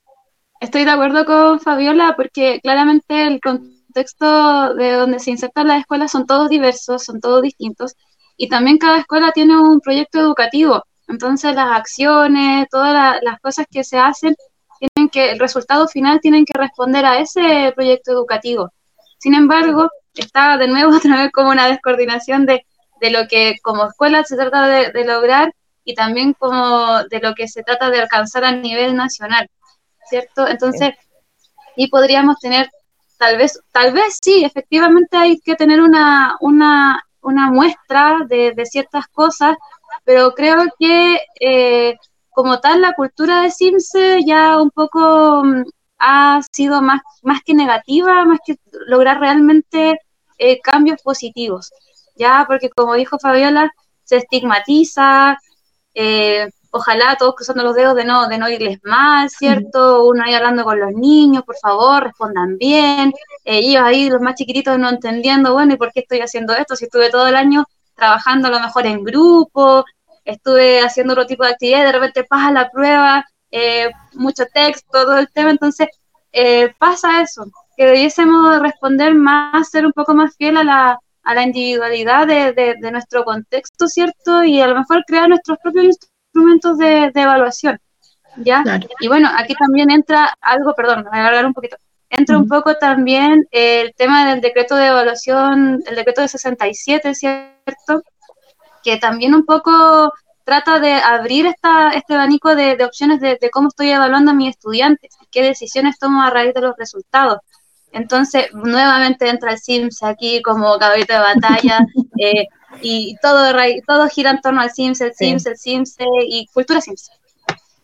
[0.60, 6.12] estoy de acuerdo con Fabiola porque claramente el contexto de donde se insertan las escuelas
[6.12, 7.95] son todos diversos, son todos distintos
[8.38, 10.84] y también cada escuela tiene un proyecto educativo.
[11.08, 14.36] Entonces las acciones, todas las cosas que se hacen,
[14.80, 18.71] tienen que, el resultado final tienen que responder a ese proyecto educativo.
[19.17, 22.65] Sin embargo, está de nuevo otra vez como una descoordinación de,
[23.01, 25.53] lo que como escuela se trata de, lograr
[25.84, 29.49] y también como de lo que se trata de alcanzar a nivel nacional,
[30.10, 30.47] ¿cierto?
[30.47, 30.91] Entonces,
[31.75, 32.69] y podríamos tener,
[33.17, 39.08] tal vez, tal vez sí, efectivamente hay que tener una, una, una muestra de, ciertas
[39.08, 39.56] cosas,
[40.03, 41.95] pero creo que eh,
[42.32, 45.63] como tal la cultura de Simse ya un poco mm,
[45.99, 48.57] ha sido más, más que negativa, más que
[48.88, 49.99] lograr realmente
[50.38, 51.71] eh, cambios positivos,
[52.15, 52.45] ¿ya?
[52.47, 53.71] Porque como dijo Fabiola,
[54.03, 55.38] se estigmatiza,
[55.93, 60.05] eh, ojalá todos cruzando los dedos de no, de no irles mal, ¿cierto?
[60.05, 63.12] Uno ahí hablando con los niños, por favor, respondan bien,
[63.43, 66.75] eh, ellos ahí, los más chiquititos, no entendiendo, bueno, ¿y por qué estoy haciendo esto?
[66.75, 69.83] Si estuve todo el año trabajando a lo mejor en grupo,
[70.23, 75.17] estuve haciendo otro tipo de actividades, de repente pasa la prueba eh, mucho texto, todo
[75.17, 75.88] el tema, entonces
[76.31, 81.33] eh, pasa eso, que debiésemos responder más, ser un poco más fiel a la, a
[81.33, 84.43] la individualidad de, de, nuestro contexto, ¿cierto?
[84.43, 87.79] Y a lo mejor crear nuestros propios instrumentos de, de evaluación,
[88.38, 88.63] ¿ya?
[88.99, 91.77] Y bueno, aquí también entra algo, perdón, voy a alargar un poquito,
[92.10, 98.03] entra un poco también el tema del decreto de evaluación, el decreto de 67, ¿cierto?
[98.83, 100.13] Que también un poco
[100.47, 105.13] trata de abrir esta, este abanico de, opciones de, cómo estoy evaluando a mis estudiantes,
[105.29, 107.39] qué decisiones tomo a raíz de los resultados.
[107.91, 111.86] Entonces, nuevamente entra el Sims aquí como caballito de batalla
[112.17, 112.45] eh,
[112.81, 113.51] y todo,
[113.86, 115.97] todo gira en torno al Sims, el Sims, el Sims
[116.29, 117.12] y cultura Sims.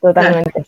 [0.02, 0.66] Totalmente.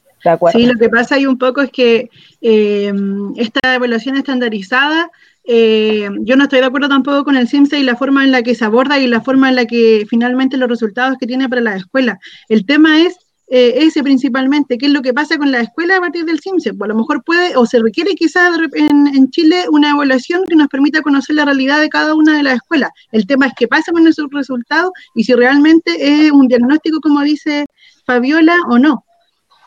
[0.52, 2.10] Sí, lo que pasa ahí un poco es que
[2.42, 2.94] eh,
[3.38, 5.10] esta evaluación estandarizada
[5.48, 8.42] eh, yo no estoy de acuerdo tampoco con el CIMSE y la forma en la
[8.42, 11.62] que se aborda y la forma en la que finalmente los resultados que tiene para
[11.62, 12.20] la escuela.
[12.50, 16.00] El tema es eh, ese principalmente, qué es lo que pasa con la escuela a
[16.00, 16.74] partir del CIMSE.
[16.74, 20.56] Pues a lo mejor puede o se requiere quizás en, en, Chile una evaluación que
[20.56, 22.90] nos permita conocer la realidad de cada una de las escuelas.
[23.12, 27.22] El tema es qué pasa con esos resultados y si realmente es un diagnóstico, como
[27.22, 27.68] dice
[28.06, 29.05] Fabiola, o no.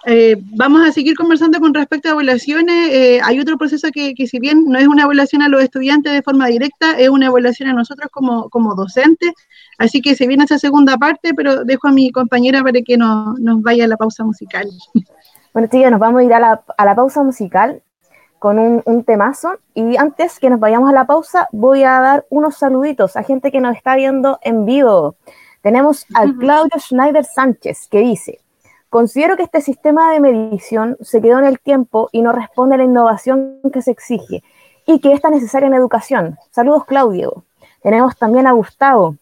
[0.05, 2.91] Eh, vamos a seguir conversando con respecto a evaluaciones.
[2.91, 6.23] Eh, hay otro proceso que, si bien no es una evaluación a los estudiantes de
[6.23, 9.33] forma directa, es una evaluación a nosotros como, como docentes.
[9.79, 13.63] Así que se viene esa segunda parte, pero dejo a mi compañera para que nos
[13.63, 14.69] vaya a la pausa musical.
[15.53, 17.83] Bueno, chicas, nos vamos a ir a la, a la pausa musical
[18.39, 19.59] con un, un, temazo.
[19.75, 23.51] Y antes que nos vayamos a la pausa, voy a dar unos saluditos a gente
[23.51, 25.17] que nos está viendo en vivo.
[25.63, 28.41] Tenemos al Claudio Schneider Sánchez, que dice,
[28.91, 32.79] Considero que este sistema de medición se quedó en el tiempo y no responde a
[32.79, 34.43] la innovación que se exige
[34.87, 36.39] y que está necesaria en educación.
[36.51, 37.45] Saludos, Claudio.
[37.83, 39.17] Tenemos también a Gustavo,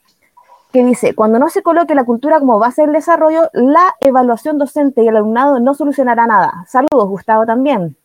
[0.73, 5.03] que dice, cuando no se coloque la cultura como base del desarrollo, la evaluación docente
[5.03, 6.65] y el alumnado no solucionará nada.
[6.69, 7.97] Saludos, Gustavo, también.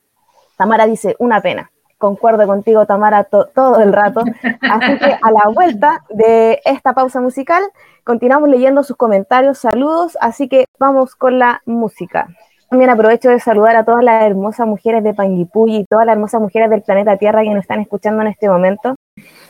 [0.57, 1.70] Tamara dice, una pena.
[2.01, 4.23] Concuerdo contigo, Tamara, todo el rato.
[4.61, 7.63] Así que a la vuelta de esta pausa musical,
[8.03, 12.27] continuamos leyendo sus comentarios, saludos, así que vamos con la música.
[12.69, 16.41] También aprovecho de saludar a todas las hermosas mujeres de Panguipulli y todas las hermosas
[16.41, 18.95] mujeres del planeta Tierra que nos están escuchando en este momento.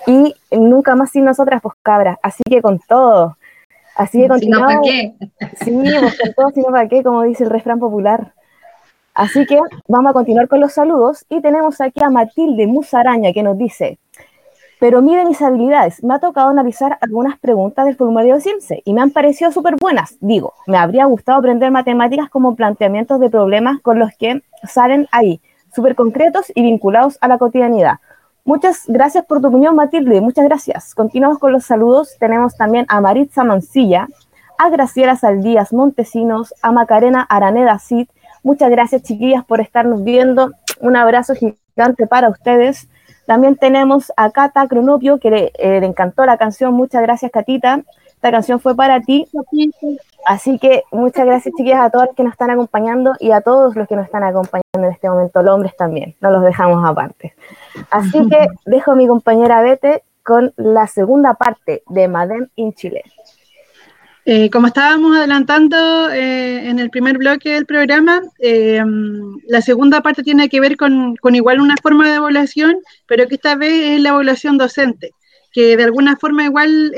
[0.05, 2.17] Y nunca más sin nosotras, pues cabras.
[2.21, 3.37] Así que con todo.
[3.95, 4.73] Así que continuamos.
[4.73, 5.13] ¿para qué?
[5.63, 8.33] Sí, pues con todo, sino para qué, como dice el refrán popular.
[9.21, 13.43] Así que vamos a continuar con los saludos y tenemos aquí a Matilde Musaraña que
[13.43, 13.99] nos dice,
[14.79, 18.95] pero mire mis habilidades, me ha tocado analizar algunas preguntas del formulario de CIMSE y
[18.95, 20.17] me han parecido súper buenas.
[20.21, 25.39] Digo, me habría gustado aprender matemáticas como planteamientos de problemas con los que salen ahí,
[25.71, 27.99] súper concretos y vinculados a la cotidianidad.
[28.43, 30.19] Muchas gracias por tu opinión, Matilde.
[30.19, 30.95] Muchas gracias.
[30.95, 32.17] Continuamos con los saludos.
[32.19, 34.07] Tenemos también a Maritza Mancilla,
[34.57, 38.07] a Graciela Saldías Montesinos, a Macarena Araneda Cid.
[38.43, 40.51] Muchas gracias, chiquillas, por estarnos viendo.
[40.79, 42.87] Un abrazo gigante para ustedes.
[43.25, 46.73] También tenemos a Cata Cronopio, que le, eh, le, encantó la canción.
[46.73, 47.81] Muchas gracias, Catita.
[48.07, 49.27] Esta canción fue para ti.
[50.25, 53.75] Así que muchas gracias, chiquillas, a todos los que nos están acompañando y a todos
[53.75, 56.15] los que nos están acompañando en este momento, los hombres también.
[56.21, 57.33] No los dejamos aparte.
[57.89, 63.03] Así que dejo a mi compañera Bete con la segunda parte de Madem in Chile.
[64.23, 68.83] Eh, como estábamos adelantando eh, en el primer bloque del programa, eh,
[69.47, 73.55] la segunda parte tiene que ver con, igual una forma de evaluación, pero que esta
[73.55, 75.11] vez es la evaluación docente,
[75.51, 76.91] que de alguna forma igual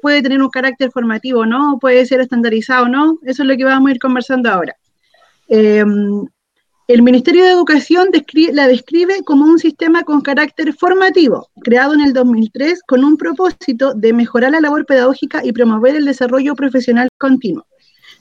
[0.00, 1.78] puede tener un carácter formativo, ¿no?
[1.80, 3.18] Puede ser estandarizado, ¿no?
[3.24, 4.76] Eso es lo que vamos a ir conversando ahora.
[6.88, 8.10] El Ministerio de Educación
[8.52, 13.92] la describe como un sistema con carácter formativo, creado en el 2003 con un propósito
[13.92, 17.66] de mejorar la labor pedagógica y promover el desarrollo profesional continuo.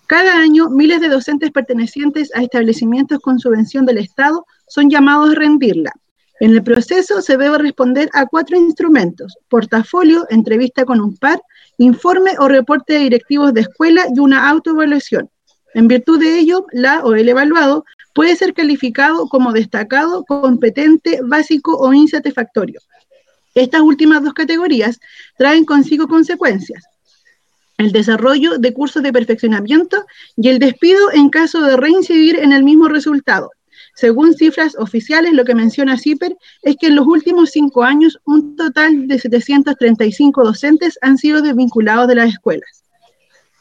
[0.07, 5.35] Cada año, miles de docentes pertenecientes a establecimientos con subvención del Estado son llamados a
[5.35, 5.91] rendirla.
[6.39, 11.39] En el proceso se debe responder a cuatro instrumentos, portafolio, entrevista con un par,
[11.77, 15.29] informe o reporte de directivos de escuela y una autoevaluación.
[15.75, 17.83] En virtud de ello, la o el evaluado
[18.13, 22.79] puede ser calificado como destacado, competente, básico o insatisfactorio.
[23.53, 25.01] Estas últimas dos categorías
[25.37, 26.85] traen consigo consecuencias.
[27.77, 30.05] El desarrollo de cursos de perfeccionamiento
[30.37, 33.51] y el despido en caso de reincidir en el mismo resultado.
[33.95, 38.55] Según cifras oficiales, lo que menciona CIPER es que en los últimos cinco años un
[38.55, 42.84] total de 735 docentes han sido desvinculados de las escuelas.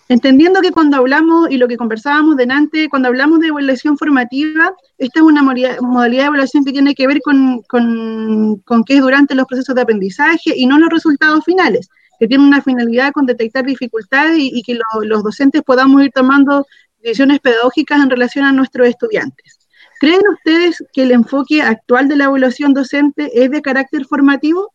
[0.08, 5.20] Entendiendo que cuando hablamos, y lo que conversábamos delante, cuando hablamos de evaluación formativa, esta
[5.20, 9.46] es una modalidad de evaluación que tiene que ver con, con, qué es durante los
[9.46, 11.88] procesos de aprendizaje y no los resultados finales,
[12.18, 16.66] que tiene una finalidad con detectar dificultades y, que los docentes podamos ir tomando
[17.02, 19.58] decisiones pedagógicas en relación a nuestros estudiantes.
[20.00, 24.74] ¿Creen ustedes que el enfoque actual de la evaluación docente es de carácter formativo?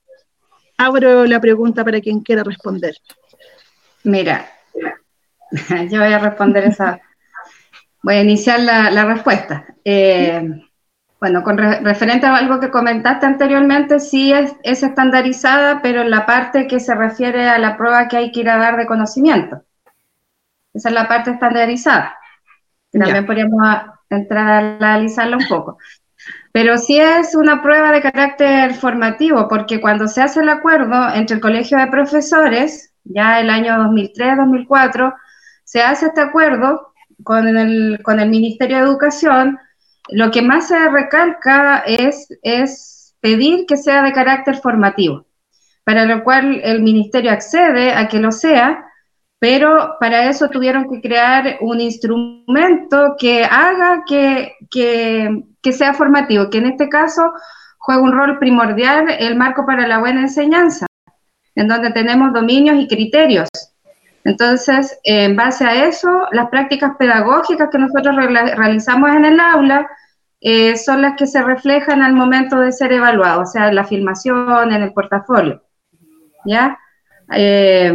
[0.78, 2.96] Abro la pregunta para quien quiera responder.
[4.04, 4.50] Mira,
[5.90, 7.02] Yo voy a responder esa.
[8.02, 9.66] Voy a iniciar la, respuesta.
[9.84, 10.48] Eh,
[11.20, 16.68] bueno, con referente a algo que comentaste anteriormente, sí es, estandarizada, pero en la parte
[16.68, 19.64] que se refiere a la prueba que hay que ir a dar de conocimiento.
[20.74, 22.16] Esa es la parte estandarizada.
[22.92, 23.62] También podríamos
[24.10, 25.78] entrar a analizarla un poco.
[26.52, 31.36] Pero sí es una prueba de carácter formativo, porque cuando se hace el acuerdo entre
[31.36, 35.16] el Colegio de Profesores, ya el año 2003-2004,
[35.70, 39.60] se hace este acuerdo con el, con el Ministerio de Educación,
[40.08, 45.28] lo que más se recalca es, pedir que sea de carácter formativo,
[45.84, 48.84] para lo cual el Ministerio accede a que lo sea,
[49.38, 56.58] pero para eso tuvieron que crear un instrumento que haga que, que sea formativo, que
[56.58, 57.32] en este caso
[57.78, 60.88] juega un rol primordial el marco para la buena enseñanza,
[61.54, 63.50] en donde tenemos dominios y criterios
[64.24, 69.90] entonces, en base a eso, las prácticas pedagógicas que nosotros realizamos en el aula
[70.42, 74.72] eh, son las que se reflejan al momento de ser evaluado, o sea, la filmación,
[74.72, 75.64] en el portafolio.
[76.46, 76.78] ¿Ya?
[77.34, 77.94] Eh,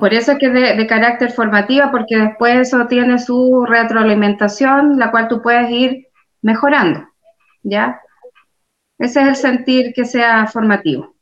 [0.00, 5.10] por eso es que es de, carácter formativa, porque después eso tiene su retroalimentación, la
[5.10, 6.08] cual tú puedes ir
[6.42, 7.08] mejorando.
[7.62, 8.00] ¿Ya?
[8.98, 11.14] Ese es el sentir que sea formativo.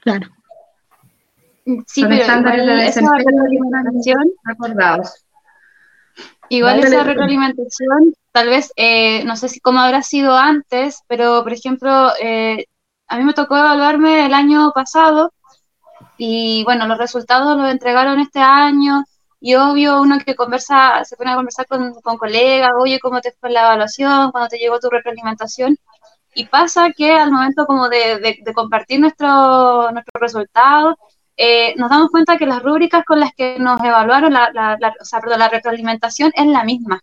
[0.00, 0.28] Claro.
[1.86, 4.32] Sí, pero igual esa retroalimentación,
[6.48, 11.52] igual esa retroalimentación, tal vez, eh, no sé si cómo habrá sido antes, pero por
[11.52, 12.64] ejemplo, eh,
[13.06, 15.32] a mí me tocó evaluarme el año pasado
[16.16, 19.04] y bueno, los resultados los entregaron este año
[19.40, 23.32] y obvio uno que conversa, se pone a conversar con, con colegas, oye, ¿cómo te
[23.38, 24.32] fue la evaluación?
[24.32, 25.76] ¿Cuándo te llegó tu retroalimentación?
[26.34, 30.94] y pasa que al momento como de, compartir nuestros nuestro resultados,
[31.40, 35.04] eh, nos damos cuenta que las rúbricas con las que nos evaluaron, la, la, o
[35.04, 37.00] sea, la retroalimentación es la misma,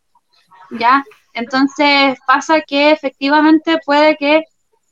[0.71, 1.05] ¿ya?
[1.33, 4.43] Entonces pasa que efectivamente puede que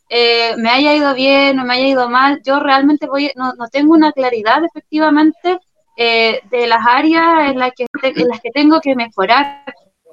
[0.07, 3.67] eh, me haya ido bien o me haya ido mal, yo realmente voy, no, no
[3.67, 5.59] tengo una claridad efectivamente
[5.97, 9.63] eh, de las áreas en, que en las que tengo que mejorar,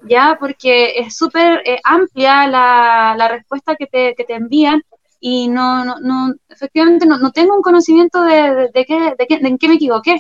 [0.09, 4.83] ya porque es súper eh, amplia la, la, respuesta que te, que te envían
[5.21, 9.39] y no, no, no efectivamente no, no, tengo un conocimiento de, de, qué, de, qué,
[9.39, 10.19] de en qué me equivoqué.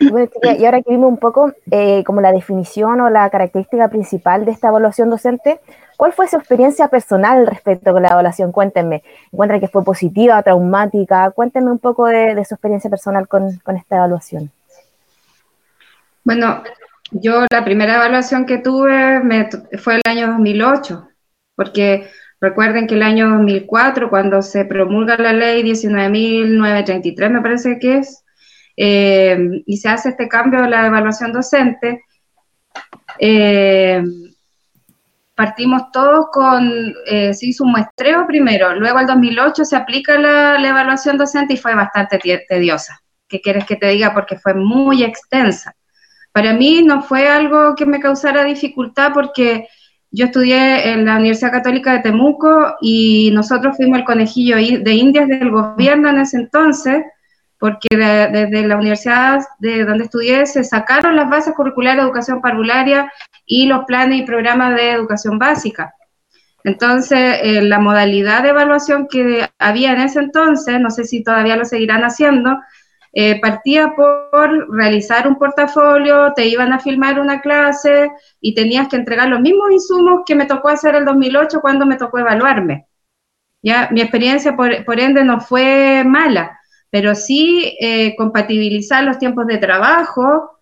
[0.00, 4.52] y ahora que vimos un poco eh, como la definición o la característica principal de
[4.52, 5.60] esta evaluación docente,
[5.96, 8.52] ¿cuál fue su experiencia personal respecto con la evaluación?
[8.52, 11.30] Cuéntenme, ¿encuentran que fue positiva, traumática?
[11.30, 14.50] Cuéntenme un poco de, de su experiencia personal con, con esta evaluación.
[16.24, 16.62] Bueno,
[17.10, 19.48] yo la primera evaluación que tuve me,
[19.78, 21.08] fue el año 2008,
[21.54, 22.08] porque
[22.42, 28.24] recuerden que el año 2004, cuando se promulga la ley 19.933, me parece que es,
[28.76, 32.02] eh, y se hace este cambio de la evaluación docente,
[33.20, 34.02] eh,
[35.36, 40.58] partimos todos con, eh, se hizo un muestreo primero, luego el 2008 se aplica la,
[40.58, 42.18] la evaluación docente y fue bastante
[42.48, 43.00] tediosa.
[43.28, 44.12] ¿Qué quieres que te diga?
[44.12, 45.74] Porque fue muy extensa.
[46.32, 49.68] Para mí no fue algo que me causara dificultad porque
[50.12, 55.26] yo estudié en la Universidad Católica de Temuco y nosotros fuimos el conejillo de indias
[55.26, 57.02] del gobierno en ese entonces,
[57.58, 63.10] porque desde la universidad de donde estudié se sacaron las bases curriculares de educación parvularia
[63.46, 65.94] y los planes y programas de educación básica.
[66.64, 71.56] Entonces, eh, la modalidad de evaluación que había en ese entonces, no sé si todavía
[71.56, 72.60] lo seguirán haciendo,
[73.14, 78.10] eh, partía por realizar un portafolio, te iban a filmar una clase
[78.40, 81.96] y tenías que entregar los mismos insumos que me tocó hacer el 2008 cuando me
[81.96, 82.86] tocó evaluarme.
[83.62, 86.58] Ya, mi experiencia por, ende no fue mala,
[86.90, 90.58] pero sí eh, compatibilizar los tiempos de trabajo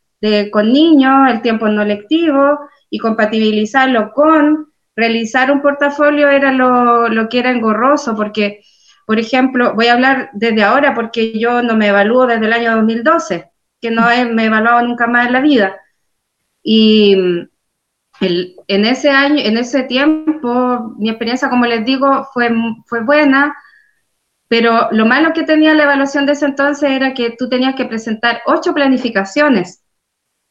[0.53, 2.59] con niños, el tiempo no lectivo
[2.91, 8.61] y compatibilizarlo con realizar un portafolio era lo que era engorroso, porque
[9.11, 12.77] por ejemplo, voy a hablar desde ahora porque yo no me evalúo desde el año
[12.77, 13.51] 2012,
[13.81, 15.81] que no me he evaluado nunca más en la vida.
[16.63, 17.17] Y
[18.21, 22.53] en ese año, en ese tiempo, mi experiencia, como les digo, fue,
[22.87, 23.57] fue buena,
[24.47, 27.87] pero lo malo que tenía la evaluación de ese entonces era que tú tenías que
[27.87, 29.83] presentar ocho planificaciones.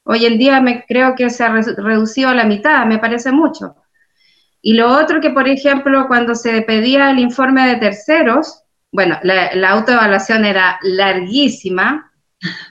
[0.03, 3.77] Hoy en día me creo que se ha reducido a la mitad, me parece mucho.
[4.61, 9.69] Y lo otro que, por ejemplo, cuando se pedía el informe de terceros, bueno, la,
[9.69, 12.11] autoevaluación era larguísima,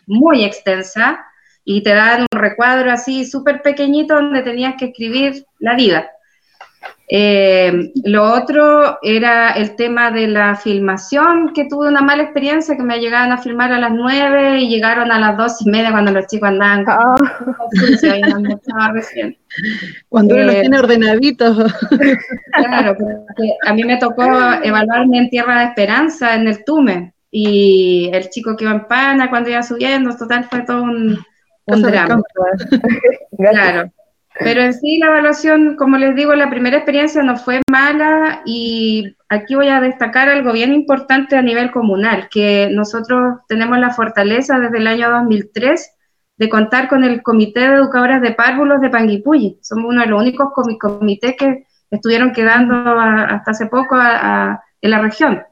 [0.07, 1.24] muy extensa,
[1.64, 6.11] y te daban un recuadro así súper pequeñito donde tenías que escribir la vida.
[7.11, 12.82] Eh, lo otro era el tema de la filmación, que tuve una mala experiencia, que
[12.82, 16.12] me llegaban a filmar a las nueve y llegaron a las dos y media cuando
[16.12, 17.16] los chicos andaban oh.
[18.92, 19.38] recién.
[20.11, 21.74] Cuando uno los eh, tiene ordenaditos.
[22.52, 24.24] Claro, porque a mí me tocó
[24.62, 29.30] evaluarme en Tierra de Esperanza, en el Tume, y el chico que iba en pana
[29.30, 31.18] cuando iba subiendo, total fue todo un,
[31.66, 32.22] un drama.
[33.38, 33.92] Claro.
[34.41, 39.16] Pero en sí la evaluación, como les digo, la primera experiencia no fue mala y
[39.28, 44.59] aquí voy a destacar algo bien importante a nivel comunal, que nosotros tenemos la fortaleza
[44.59, 45.95] desde el año 2003
[46.36, 49.59] de contar con el Comité de Educadoras de Párvulos de Panguipulli.
[49.61, 55.43] Somos uno de los únicos comités que estuvieron quedando hasta hace poco en la región.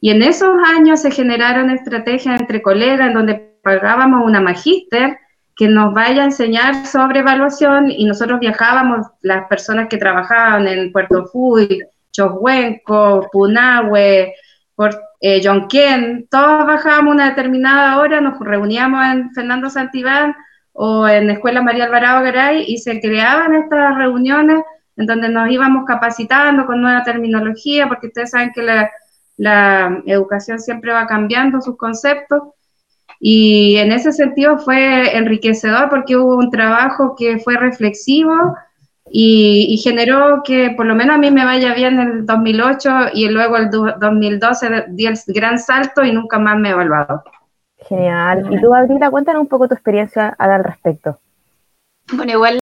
[0.00, 5.18] Y en esos años se generaron estrategias entre colegas en donde pagábamos una magíster
[5.58, 10.92] que nos vaya a enseñar sobre evaluación y nosotros viajábamos, las personas que trabajaban en
[10.92, 11.82] Puerto Fuy,
[12.12, 14.34] Chohuenco, Punahue,
[14.76, 14.90] por,
[15.20, 15.42] eh,
[16.30, 20.32] todos bajábamos una determinada hora, nos reuníamos en Fernando Santibán
[20.72, 24.62] o en Escuela María Alvarado Garay y se creaban estas reuniones
[24.96, 28.62] en donde nos íbamos capacitando con nueva terminología, porque ustedes saben que
[29.36, 32.42] la educación siempre va cambiando sus conceptos
[33.20, 38.54] y en ese sentido fue enriquecedor porque hubo un trabajo que fue reflexivo
[39.10, 43.28] y, generó que por lo menos a mí me vaya bien en el 2008 y
[43.28, 47.24] luego el 2012 di el gran salto y nunca más me he evaluado.
[47.88, 48.46] Genial.
[48.52, 51.18] Y tú, Abrila, cuéntanos un poco tu experiencia al respecto.
[52.12, 52.58] Bueno, igual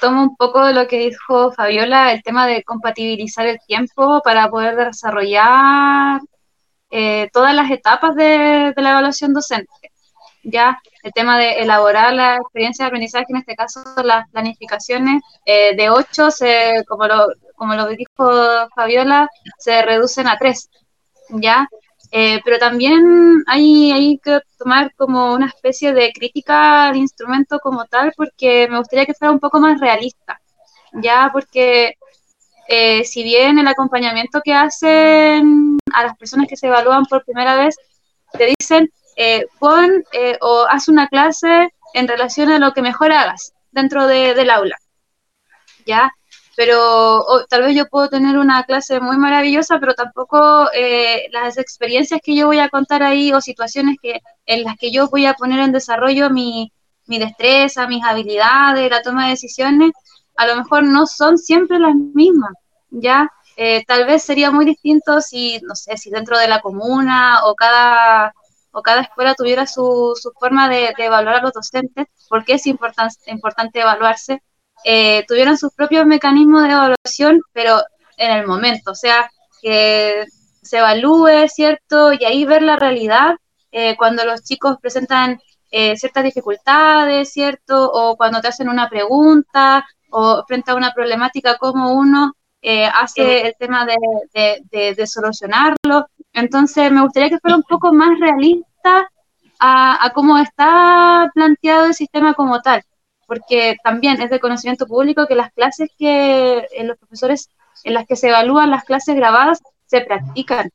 [0.00, 4.48] tomo un poco de lo que dijo Fabiola, el tema de compatibilizar el tiempo para
[4.48, 6.20] poder desarrollar
[6.90, 9.89] eh, todas las etapas de, de la evaluación docente.
[10.42, 15.74] Ya el tema de elaborar la experiencia de aprendizaje, en este caso las planificaciones eh,
[15.76, 16.28] de 8,
[16.88, 19.28] como, lo, como lo dijo Fabiola,
[19.58, 20.70] se reducen a 3,
[21.30, 21.68] ¿ya?
[22.12, 27.84] Eh, pero también hay, hay que tomar como una especie de crítica al instrumento como
[27.86, 30.40] tal, porque me gustaría que fuera un poco más realista,
[30.92, 31.30] ¿ya?
[31.32, 31.94] Porque
[32.68, 37.56] eh, si bien el acompañamiento que hacen a las personas que se evalúan por primera
[37.56, 37.76] vez,
[38.32, 38.90] te dicen,
[39.22, 44.06] eh, pon eh, o haz una clase en relación a lo que mejor hagas dentro
[44.06, 44.78] del aula,
[45.84, 46.10] ¿ya?
[46.56, 52.22] Pero tal vez yo puedo tener una clase muy maravillosa, pero tampoco eh, las experiencias
[52.24, 55.34] que yo voy a contar ahí o situaciones que, en las que yo voy a
[55.34, 56.72] poner en desarrollo mi,
[57.06, 59.92] mi destreza, mis habilidades, la toma de decisiones,
[60.36, 62.54] a lo mejor no son siempre las mismas,
[62.88, 63.28] ¿ya?
[63.86, 68.32] tal vez sería muy distinto si, no sé, si dentro de la comuna o cada
[68.72, 73.30] o cada escuela tuviera su, su forma de, evaluar a los docentes, porque es importante
[73.30, 74.42] importante evaluarse,
[74.84, 77.80] eh, tuvieran sus propios mecanismos de evaluación, pero
[78.16, 80.24] en el momento, o sea, que
[80.62, 82.12] se evalúe, ¿cierto?
[82.12, 83.36] Y ahí ver la realidad
[83.72, 85.40] eh, cuando los chicos presentan
[85.70, 87.90] eh, ciertas dificultades, ¿cierto?
[87.92, 92.34] O cuando te hacen una pregunta o frente a una problemática, como uno
[92.94, 93.96] hace el tema de,
[94.70, 96.06] de, de solucionarlo.
[96.32, 99.08] Entonces, me gustaría que fuera un poco más realista
[99.58, 102.82] a, cómo está planteado el sistema como tal,
[103.26, 107.50] porque también es de conocimiento público que las clases que en los profesores,
[107.84, 110.70] en las que se evalúan las clases grabadas, se practican.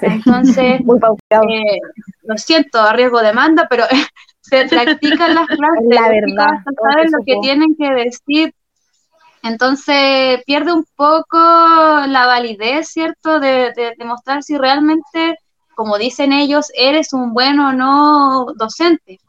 [0.00, 0.80] Entonces,
[1.50, 1.78] eh,
[2.22, 3.84] lo siento, a riesgo de demanda, pero
[4.40, 5.86] se practican las clases.
[5.88, 6.48] La verdad.
[6.82, 8.54] Saben lo que tienen que decir
[9.48, 13.40] entonces pierde un poco la validez, ¿cierto?
[13.40, 15.38] De, demostrar si realmente,
[15.74, 19.20] como dicen ellos, eres un buen o no docente.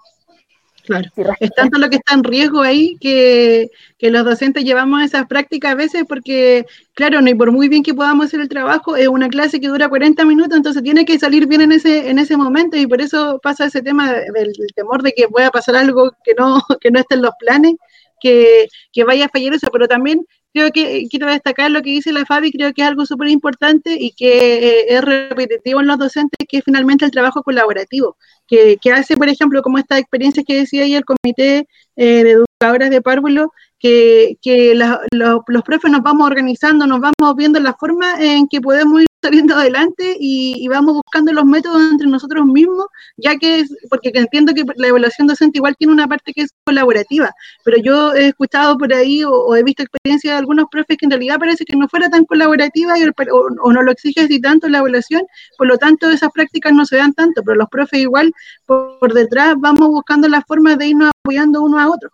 [0.86, 1.10] Claro,
[1.42, 5.76] es tanto lo que está en riesgo ahí que, los docentes llevamos esas prácticas a
[5.76, 9.28] veces porque, claro, no y por muy bien que podamos hacer el trabajo, es una
[9.28, 12.78] clase que dura 40 minutos, entonces tiene que salir bien en ese, en ese momento
[12.78, 16.62] y por eso pasa ese tema del, temor de que pueda pasar algo que no,
[16.80, 17.74] que no esté en los planes
[18.20, 18.68] que,
[19.06, 22.52] vaya a fallar eso, pero también creo que quiero destacar lo que dice la Fabi,
[22.52, 26.58] creo que es algo súper importante y que eh, es repetitivo en los docentes, que
[26.58, 30.96] es finalmente el trabajo colaborativo, que, hace, por ejemplo, como esta experiencia que decía ahí
[30.96, 34.74] el comité eh, de educadores de párvulo, que,
[35.12, 39.56] los profes nos vamos organizando, nos vamos viendo la forma en que podemos ir saliendo
[39.56, 42.86] adelante y, vamos buscando los métodos entre nosotros mismos,
[43.18, 46.54] ya que es, porque entiendo que la evaluación docente igual tiene una parte que es
[46.64, 47.32] colaborativa,
[47.64, 51.12] pero yo he escuchado por ahí o, he visto experiencias de algunos profes que en
[51.12, 54.80] realidad parece que no fuera tan colaborativa y, o, no lo exige así tanto la
[54.80, 55.24] evaluación,
[55.58, 58.34] por lo tanto esas prácticas no se dan tanto, pero los profes igual
[58.66, 62.10] por, detrás vamos buscando la forma de irnos apoyando uno a otro.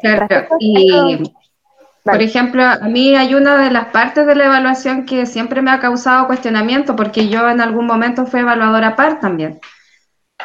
[0.00, 0.28] Claro,
[0.60, 1.32] y
[2.04, 5.70] por ejemplo, a mí hay una de las partes de la evaluación que siempre me
[5.70, 9.58] ha causado cuestionamiento, porque yo en algún momento fui evaluadora par también.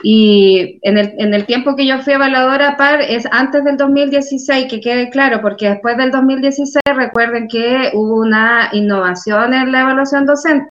[0.02, 4.68] Y en el, en el tiempo que yo fui evaluadora par es antes del 2016,
[4.70, 10.26] que quede claro, porque después del 2016 recuerden que hubo una innovación en la evaluación
[10.26, 10.70] docente.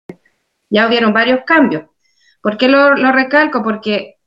[0.71, 1.83] Ya hubieron varios cambios.
[2.41, 3.61] ¿Por qué lo, lo recalco?
[3.61, 4.18] Porque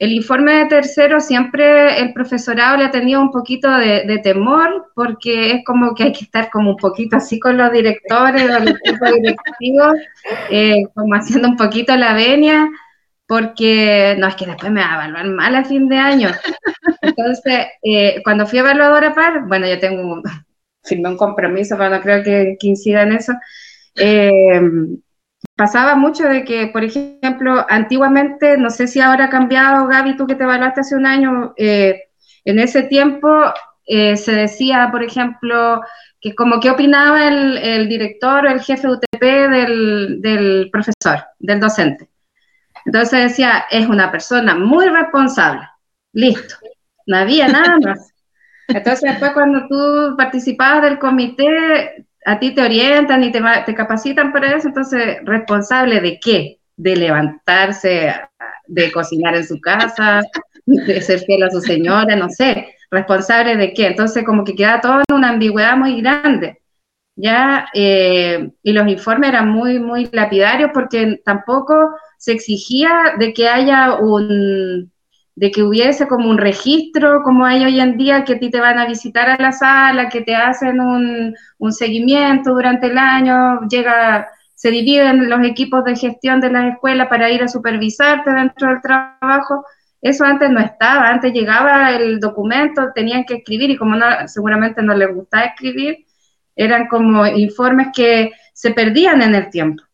[0.00, 5.52] el informe de tercero siempre el profesorado le ha tenido un poquito de, temor porque
[5.52, 8.70] es como que hay que estar como un poquito así con los directores o los
[8.82, 9.94] equipos directivos,
[10.50, 12.66] eh, como haciendo un poquito la venia,
[13.26, 16.30] porque no es que después me va a evaluar mal a fin de año.
[17.02, 20.22] Entonces, eh, cuando fui evaluadora par, bueno, yo tengo
[20.82, 23.34] firmé un compromiso, pero no creo que, que incida en eso.
[23.96, 24.62] Eh,
[25.56, 30.26] pasaba mucho de que, por ejemplo, antiguamente, no sé si ahora ha cambiado, Gaby, tú
[30.26, 32.04] que te evaluaste hace un año, eh,
[32.44, 33.28] en ese tiempo
[33.86, 35.82] eh, se decía, por ejemplo,
[36.20, 42.08] que como qué opinaba el, director o el jefe UTP del, del profesor, del docente.
[42.84, 45.68] Entonces decía, es una persona muy responsable.
[46.12, 46.56] Listo.
[47.06, 48.12] No había nada más.
[48.68, 54.32] Entonces después cuando tú participabas del comité, a ti te orientan y te, te capacitan
[54.32, 56.58] para eso, entonces, ¿responsable de qué?
[56.76, 58.14] De levantarse,
[58.66, 60.20] de cocinar en su casa,
[60.66, 63.86] de ser fiel a su señora, no sé, responsable de qué.
[63.86, 66.60] Entonces, como que queda todo en una ambigüedad muy grande.
[67.20, 67.68] ¿ya?
[67.74, 73.96] Eh, y los informes eran muy, muy lapidarios porque tampoco se exigía de que haya
[73.96, 74.92] un,
[75.40, 78.60] de que hubiese como un registro, como hay hoy en día, que a ti te
[78.60, 81.34] van a visitar a la sala, que te hacen un,
[81.72, 87.30] seguimiento durante el año, llega, se dividen los equipos de gestión de las escuelas para
[87.30, 89.64] ir a supervisarte dentro del trabajo.
[90.02, 94.82] Eso antes no estaba, antes llegaba el documento, tenían que escribir y como no, seguramente
[94.82, 96.04] no les gustaba escribir,
[96.54, 99.84] eran como informes que se perdían en el tiempo.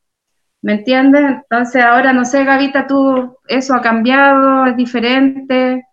[0.66, 1.22] ¿Me entiendes?
[1.48, 5.86] Entonces ahora no sé, Gavita, tú, eso ha cambiado, es diferente.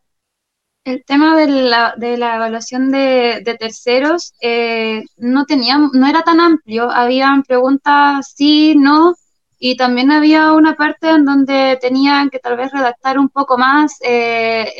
[0.84, 6.40] El tema de la, de la evaluación de, terceros eh, no, tenía, no era tan
[6.40, 9.14] amplio, habían preguntas sí, no,
[9.60, 14.00] y también había una parte en donde tenían que tal vez redactar un poco más
[14.04, 14.74] eh,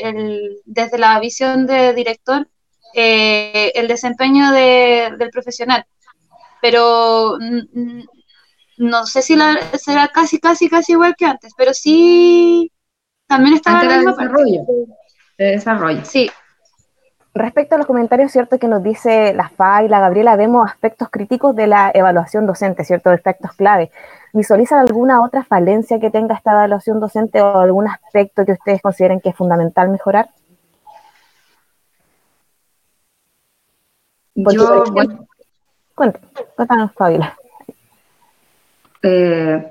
[0.64, 2.48] desde la visión de director
[2.94, 5.86] eh, el desempeño del profesional.
[6.60, 7.38] Pero
[8.78, 12.70] no sé si la, será casi, casi, casi igual que antes, pero sí
[13.26, 14.62] también estaba en el desarrollo.
[15.38, 16.04] De desarrollo.
[16.04, 16.30] Sí,
[17.36, 21.08] Respecto a los comentarios, cierto que nos dice la FA y la Gabriela, vemos aspectos
[21.10, 23.90] críticos de la evaluación docente, cierto, aspectos clave.
[24.32, 29.20] ¿Visualizan alguna otra falencia que tenga esta evaluación docente o algún aspecto que ustedes consideren
[29.20, 30.30] que es fundamental mejorar?
[34.36, 35.26] Yo, bueno,
[35.96, 37.36] cuéntanos, Fabiola.
[39.04, 39.62] Eh,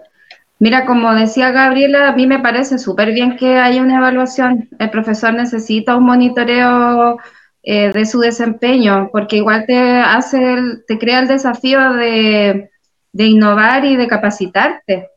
[0.60, 4.70] mira, como decía Gabriela, a mí me parece súper bien que haya una evaluación.
[4.80, 7.18] El profesor necesita un monitoreo
[7.64, 10.58] eh, de su desempeño, porque igual te hace,
[10.88, 12.70] te crea el desafío de,
[13.14, 15.10] innovar y de capacitarte.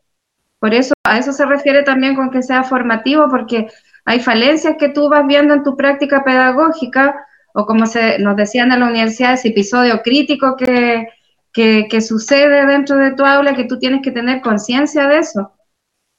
[0.59, 3.67] Por eso, a eso se refiere también con que sea formativo, porque
[4.05, 7.15] hay falencias que tú vas viendo en tu práctica pedagógica,
[7.53, 11.07] o como se, nos decían en la universidad, ese episodio crítico que,
[11.53, 15.51] que, sucede dentro de tu aula, que tú tienes que tener conciencia de eso.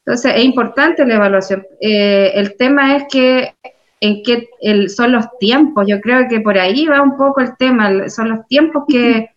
[0.04, 1.66] Entonces, es importante la evaluación.
[1.80, 3.54] Eh, el tema es que
[4.00, 4.48] en qué
[4.88, 5.84] son los tiempos.
[5.86, 9.30] Yo creo que por ahí va un poco el tema, son los tiempos que,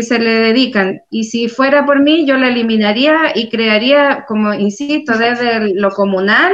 [0.00, 1.00] se le dedican.
[1.10, 6.52] Y si fuera por mí, yo la eliminaría y crearía, como insisto, desde lo comunal,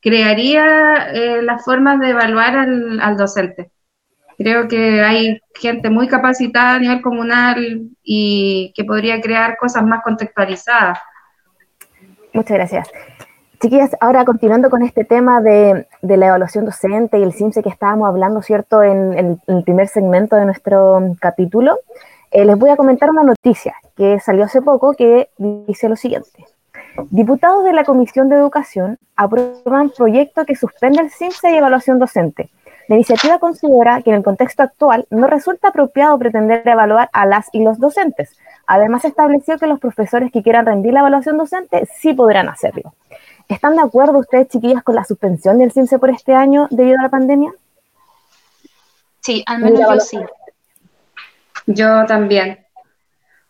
[0.00, 3.72] crearía eh, las formas de evaluar al, al docente.
[4.38, 10.02] Creo que hay gente muy capacitada a nivel comunal y que podría crear cosas más
[10.04, 10.98] contextualizadas.
[12.32, 12.88] Muchas gracias.
[13.60, 18.08] Chiquillas, ahora continuando con este tema de, la evaluación docente y el CIMSE que estábamos
[18.08, 21.76] hablando, ¿cierto?, en, el primer segmento de nuestro capítulo,
[22.30, 26.46] eh, les voy a comentar una noticia que salió hace poco que dice lo siguiente.
[27.10, 32.50] Diputados de la Comisión de Educación aprueban proyecto que suspende el CIMSE y evaluación docente.
[32.88, 37.48] La iniciativa considera que en el contexto actual no resulta apropiado pretender evaluar a las
[37.52, 38.36] y los docentes.
[38.66, 42.94] Además, estableció que los profesores que quieran rendir la evaluación docente sí podrán hacerlo.
[43.48, 47.02] ¿Están de acuerdo ustedes, chiquillas, con la suspensión del CINCE por este año debido a
[47.02, 47.52] la pandemia?
[49.20, 50.18] Sí, al menos yo sí.
[51.66, 52.58] Yo también.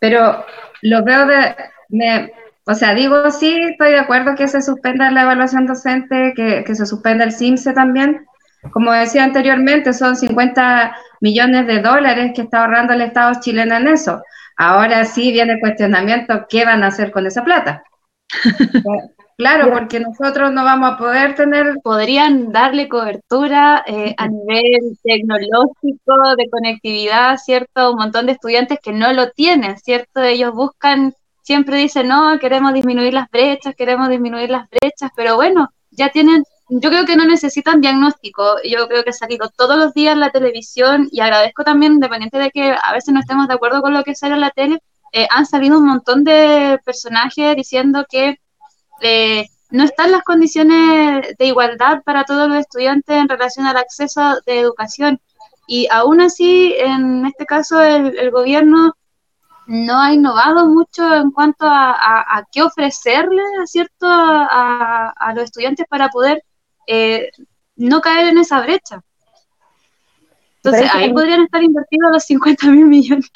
[0.01, 0.45] Pero
[0.83, 1.57] lo veo de,
[1.89, 2.33] me,
[2.65, 6.75] o sea, digo sí, estoy de acuerdo que se suspenda la evaluación docente, que, que
[6.75, 8.28] se suspenda el CIMSE también.
[8.71, 13.89] Como decía anteriormente, son 50 millones de dólares que está ahorrando el Estado chileno en
[13.89, 14.23] eso.
[14.57, 17.83] Ahora sí viene el cuestionamiento, ¿qué van a hacer con esa plata?
[19.39, 21.77] Claro, porque nosotros no vamos a poder tener...
[21.85, 27.93] Podrían darle cobertura eh, a nivel tecnológico, de conectividad, ¿cierto?
[27.93, 30.23] Un montón de estudiantes que no lo tienen, ¿cierto?
[30.23, 35.69] Ellos buscan, siempre dicen, no, queremos disminuir las brechas, queremos disminuir las brechas, pero bueno,
[35.93, 39.95] ya tienen, yo creo que no necesitan diagnóstico, yo creo que ha salido todos los
[39.95, 43.55] días en la televisión y agradezco también, independiente de que a veces no estemos de
[43.55, 44.79] acuerdo con lo que sale en la tele,
[45.13, 48.39] eh, han salido un montón de personajes diciendo que
[49.01, 54.39] eh, no están las condiciones de igualdad para todos los estudiantes en relación al acceso
[54.47, 55.21] de educación.
[55.67, 58.95] Y aún así, en este caso, el, gobierno
[59.67, 64.07] no ha innovado mucho en cuanto a, qué ofrecerle ¿cierto?
[64.09, 66.43] A, los estudiantes para poder
[66.89, 67.31] eh,
[67.77, 69.03] no caer en esa brecha.
[70.57, 73.31] Entonces, ahí podrían estar invertidos los 50 mil millones.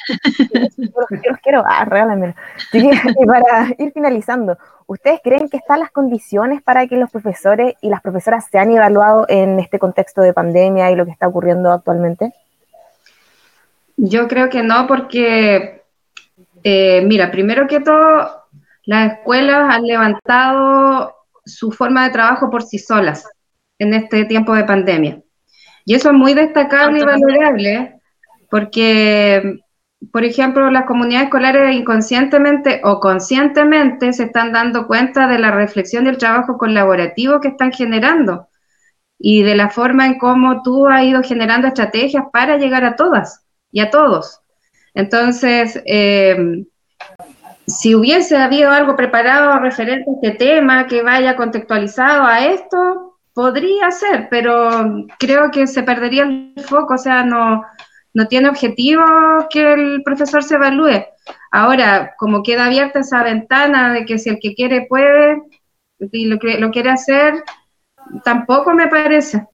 [0.77, 2.35] los, quiero, ah, regálenme.
[2.73, 7.91] Y para ir finalizando, ¿ustedes creen que están las condiciones para que los profesores y
[7.91, 11.71] las profesoras se han evaluado en este contexto de pandemia y lo que está ocurriendo
[11.71, 12.33] actualmente?
[13.97, 15.85] Yo creo que no, porque,
[16.65, 18.47] eh, mira, primero que todo,
[18.85, 23.27] las escuelas han levantado su forma de trabajo por sí solas
[23.83, 25.21] en este tiempo de pandemia.
[25.85, 28.01] Y eso es muy destacable y valorable
[28.49, 29.61] porque,
[30.13, 36.07] por ejemplo, las comunidades escolares inconscientemente o conscientemente se están dando cuenta de la reflexión
[36.07, 38.49] y el trabajo colaborativo que están generando
[39.19, 43.45] y de la forma en cómo tú has ido generando estrategias para llegar a todas
[43.73, 44.41] y a todos.
[44.95, 46.65] Entonces, eh,
[47.67, 53.91] si hubiese habido algo preparado referente a este tema que vaya contextualizado a esto, podría
[53.91, 57.65] ser, pero creo que se perdería el foco, o sea, no,
[58.15, 59.03] no tiene objetivo
[59.51, 61.05] que el profesor se evalúe.
[61.51, 65.43] Ahora, como queda abierta esa ventana de que si el que quiere puede
[65.99, 67.43] y lo, lo quiere hacer,
[68.25, 69.47] tampoco me parece,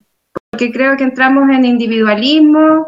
[0.51, 2.87] porque creo que entramos en individualismo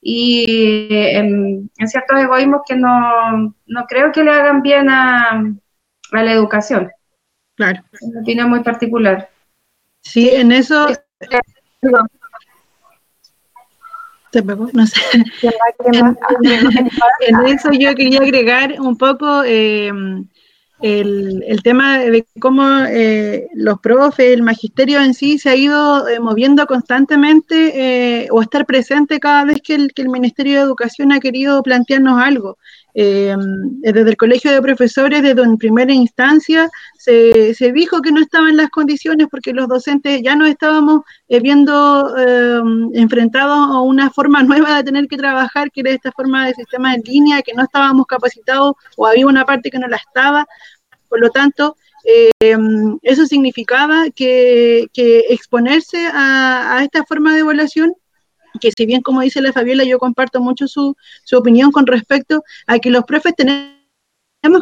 [0.00, 5.42] y en, ciertos egoísmos que no, no, creo que le hagan bien a,
[6.12, 6.90] a la educación.
[7.54, 7.82] Claro.
[7.92, 9.28] Es una opinión muy particular.
[10.02, 10.86] Sí, en eso...
[14.72, 15.00] No sé.
[17.20, 19.92] en eso yo quería agregar un poco eh,
[20.82, 26.08] el, el, tema de cómo eh, los profes, el magisterio en sí se ha ido
[26.08, 30.64] eh, moviendo constantemente eh, o estar presente cada vez que el, que el, Ministerio de
[30.64, 32.58] Educación ha querido plantearnos algo.
[32.94, 33.34] Eh,
[33.80, 36.68] desde el Colegio de Profesores, desde en primera instancia,
[36.98, 41.40] se, se, dijo que no estaban las condiciones porque los docentes ya no estábamos eh,
[41.40, 42.60] viendo eh,
[42.94, 46.94] enfrentados a una forma nueva de tener que trabajar, que era esta forma de sistema
[46.94, 50.46] en línea, que no estábamos capacitados o había una parte que no la estaba.
[51.08, 51.76] Por lo tanto,
[52.40, 57.94] eso significaba que, que exponerse a, a esta forma de evaluación
[58.60, 62.42] que si bien como dice la Fabiola, yo comparto mucho su, su opinión con respecto
[62.66, 63.72] a que los profes tenemos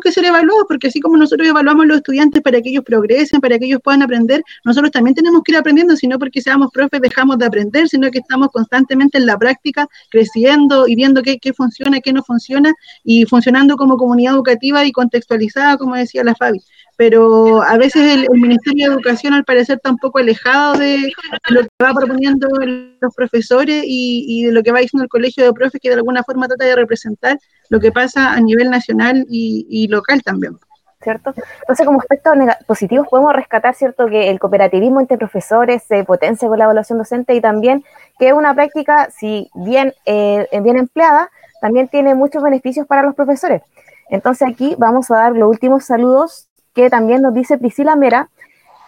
[0.03, 3.41] que ser evaluados, porque así como nosotros evaluamos a los estudiantes para que ellos progresen,
[3.41, 6.70] para que ellos puedan aprender, nosotros también tenemos que ir aprendiendo, si no porque seamos
[6.72, 11.38] profes dejamos de aprender, sino que estamos constantemente en la práctica, creciendo y viendo qué,
[11.38, 12.74] qué funciona, qué no funciona,
[13.05, 16.61] y funcionando como comunidad educativa y contextualizada, como decía la Fabi
[17.01, 21.11] pero a veces el, Ministerio de Educación al parecer está un poco alejado de,
[21.48, 22.46] lo que va proponiendo
[23.01, 25.94] los profesores y, y, de lo que va diciendo el colegio de profes, que de
[25.94, 27.38] alguna forma trata de representar
[27.70, 30.59] lo que pasa a nivel nacional y, y local también.
[31.01, 31.32] ¿Cierto?
[31.62, 32.34] Entonces, como aspectos
[32.66, 37.34] positivos, podemos rescatar, ¿cierto?, que el cooperativismo entre profesores se potencia con la evaluación docente
[37.34, 37.82] y también
[38.18, 41.30] que es una práctica, si bien, eh, bien empleada,
[41.62, 43.62] también tiene muchos beneficios para los profesores.
[44.11, 48.29] Entonces, aquí vamos a dar los últimos saludos que también nos dice Priscila Mera.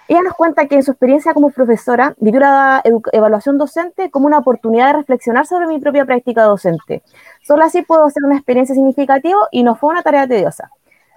[0.08, 4.38] Ella nos cuenta que en su experiencia como profesora vivió la evaluación docente como una
[4.38, 7.02] oportunidad de reflexionar sobre mi propia práctica docente.
[7.42, 10.70] Solo así puedo hacer una experiencia significativa y no fue una tarea tediosa.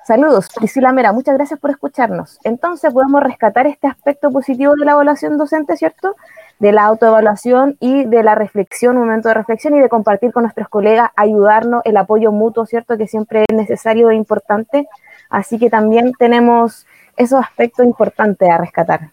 [0.05, 2.37] Saludos, Priscila Mera, muchas gracias por escucharnos.
[2.43, 6.15] Entonces podemos rescatar este aspecto positivo de la evaluación docente, ¿cierto?
[6.59, 10.43] De la autoevaluación y de la reflexión, un momento de reflexión y de compartir con
[10.43, 12.97] nuestros colegas, ayudarnos, el apoyo mutuo, ¿cierto?
[12.97, 14.87] Que siempre es necesario e importante
[15.35, 16.85] Así que también tenemos
[17.17, 19.09] esos aspectos importantes a rescatar.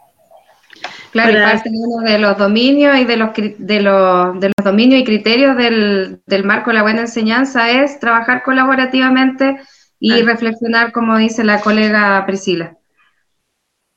[1.10, 5.00] Claro, y parte uno de los dominios y de los, de los, de los dominios
[5.00, 9.60] y criterios del, del, marco de la buena enseñanza es trabajar colaborativamente
[9.98, 10.24] y ah.
[10.24, 12.76] reflexionar, como dice la colega Priscila.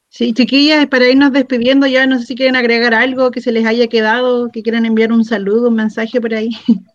[0.10, 3.68] Sí, chiquillas, para irnos despidiendo ya, no sé si quieren agregar algo que se les
[3.68, 6.50] haya quedado, que quieran enviar un saludo, un mensaje por ahí.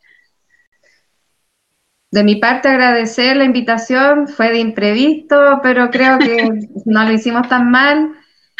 [2.12, 6.48] De mi parte, agradecer la invitación, fue de imprevisto, pero creo que
[6.84, 8.12] no lo hicimos tan mal.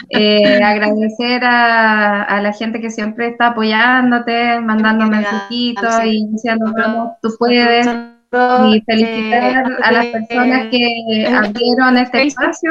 [0.09, 7.16] Eh, agradecer a, a, la gente que siempre está apoyándote, mandando mensajitos y diciendo cómo
[7.20, 7.86] tú puedes.
[8.32, 12.70] Y felicitar a las personas que abrieron este espacio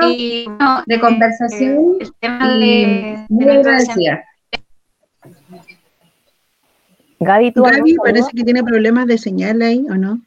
[0.86, 1.98] de conversación
[2.62, 4.24] y muy agradecida.
[7.20, 10.22] Gaby, ¿tú Gaby parece que tiene problemas de señal ahí, ¿o no?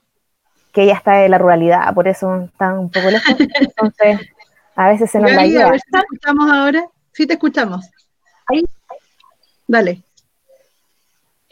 [0.73, 3.35] Que ella está de la ruralidad, por eso está un poco lejos.
[3.39, 4.21] Entonces,
[4.75, 5.67] a veces se nos la ayuda.
[5.67, 6.87] A ver si te escuchamos ahora.
[7.13, 7.91] Sí, te escuchamos.
[8.47, 8.65] Ahí.
[9.67, 10.03] Dale.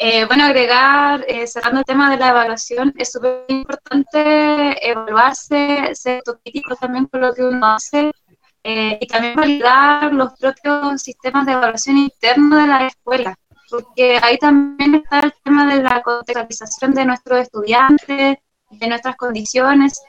[0.03, 6.23] Eh, bueno, agregar, eh, cerrando el tema de la evaluación, es súper importante evaluarse, ser
[6.27, 8.11] autocrítico también con lo que uno hace
[8.65, 13.35] eh, y también validar los propios sistemas de evaluación internos de la escuela,
[13.69, 18.39] porque ahí también está el tema de la contextualización de nuestros estudiantes,
[18.71, 20.01] de nuestras condiciones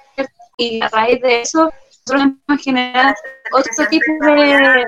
[0.57, 1.72] y a raíz de eso
[2.07, 3.14] nosotros hemos generado
[3.51, 4.86] otro tipo de, de,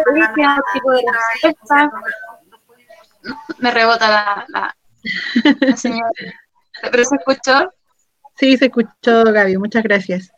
[0.00, 1.02] otro tipo de
[1.42, 1.90] respuesta.
[3.58, 4.76] Me rebota la, la,
[5.60, 6.10] la señora.
[6.90, 7.72] ¿Pero se escuchó?
[8.36, 9.58] Sí, se escuchó, Gaby.
[9.58, 10.32] Muchas gracias.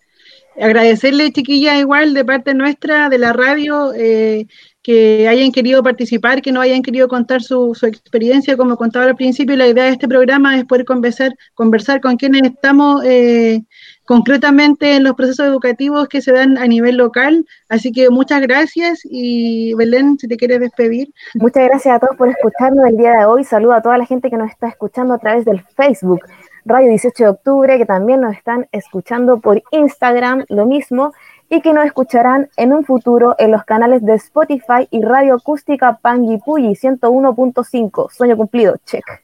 [0.61, 4.47] Agradecerle, chiquilla, igual de parte nuestra, de la radio, eh,
[4.87, 9.57] que hayan querido participar, que no hayan querido contar su, experiencia, como contaba al principio,
[9.57, 13.65] la idea de este programa es poder conversar, conversar con quienes estamos eh,
[14.05, 17.45] concretamente en los procesos educativos que se dan a nivel local.
[17.69, 21.13] Así que muchas gracias y Belén, si te quieres despedir.
[21.35, 23.43] Muchas gracias a todos por escucharnos el día de hoy.
[23.43, 26.21] Saludo a toda la gente que nos está escuchando a través del Facebook.
[26.69, 31.12] Radio 18 de octubre, que también nos están escuchando por Instagram, lo mismo,
[31.49, 35.97] y que nos escucharán en un futuro en los canales de Spotify y Radio Acústica
[35.97, 38.11] Panguipulli 101.5.
[38.11, 39.05] Sueño cumplido, check.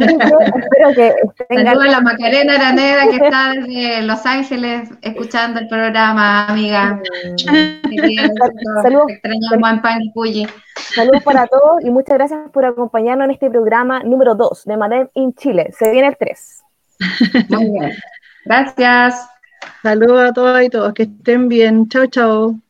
[0.00, 1.14] espero que
[1.48, 1.66] tengan...
[1.66, 7.00] Saludos a la Macarena Araneda que está desde Los Ángeles escuchando el programa, amiga.
[8.82, 9.06] Saludos.
[9.08, 10.46] Extrañamos en Panguipulli.
[10.76, 15.08] Saludos para todos y muchas gracias por acompañarnos en este programa número 2 de Madem
[15.14, 15.72] in Chile.
[15.78, 16.62] Se viene el 3.
[17.48, 17.92] Muy bien.
[18.44, 19.35] Gracias.
[19.82, 21.88] Saludos a todas y todos, que estén bien.
[21.88, 22.60] Chao, chao.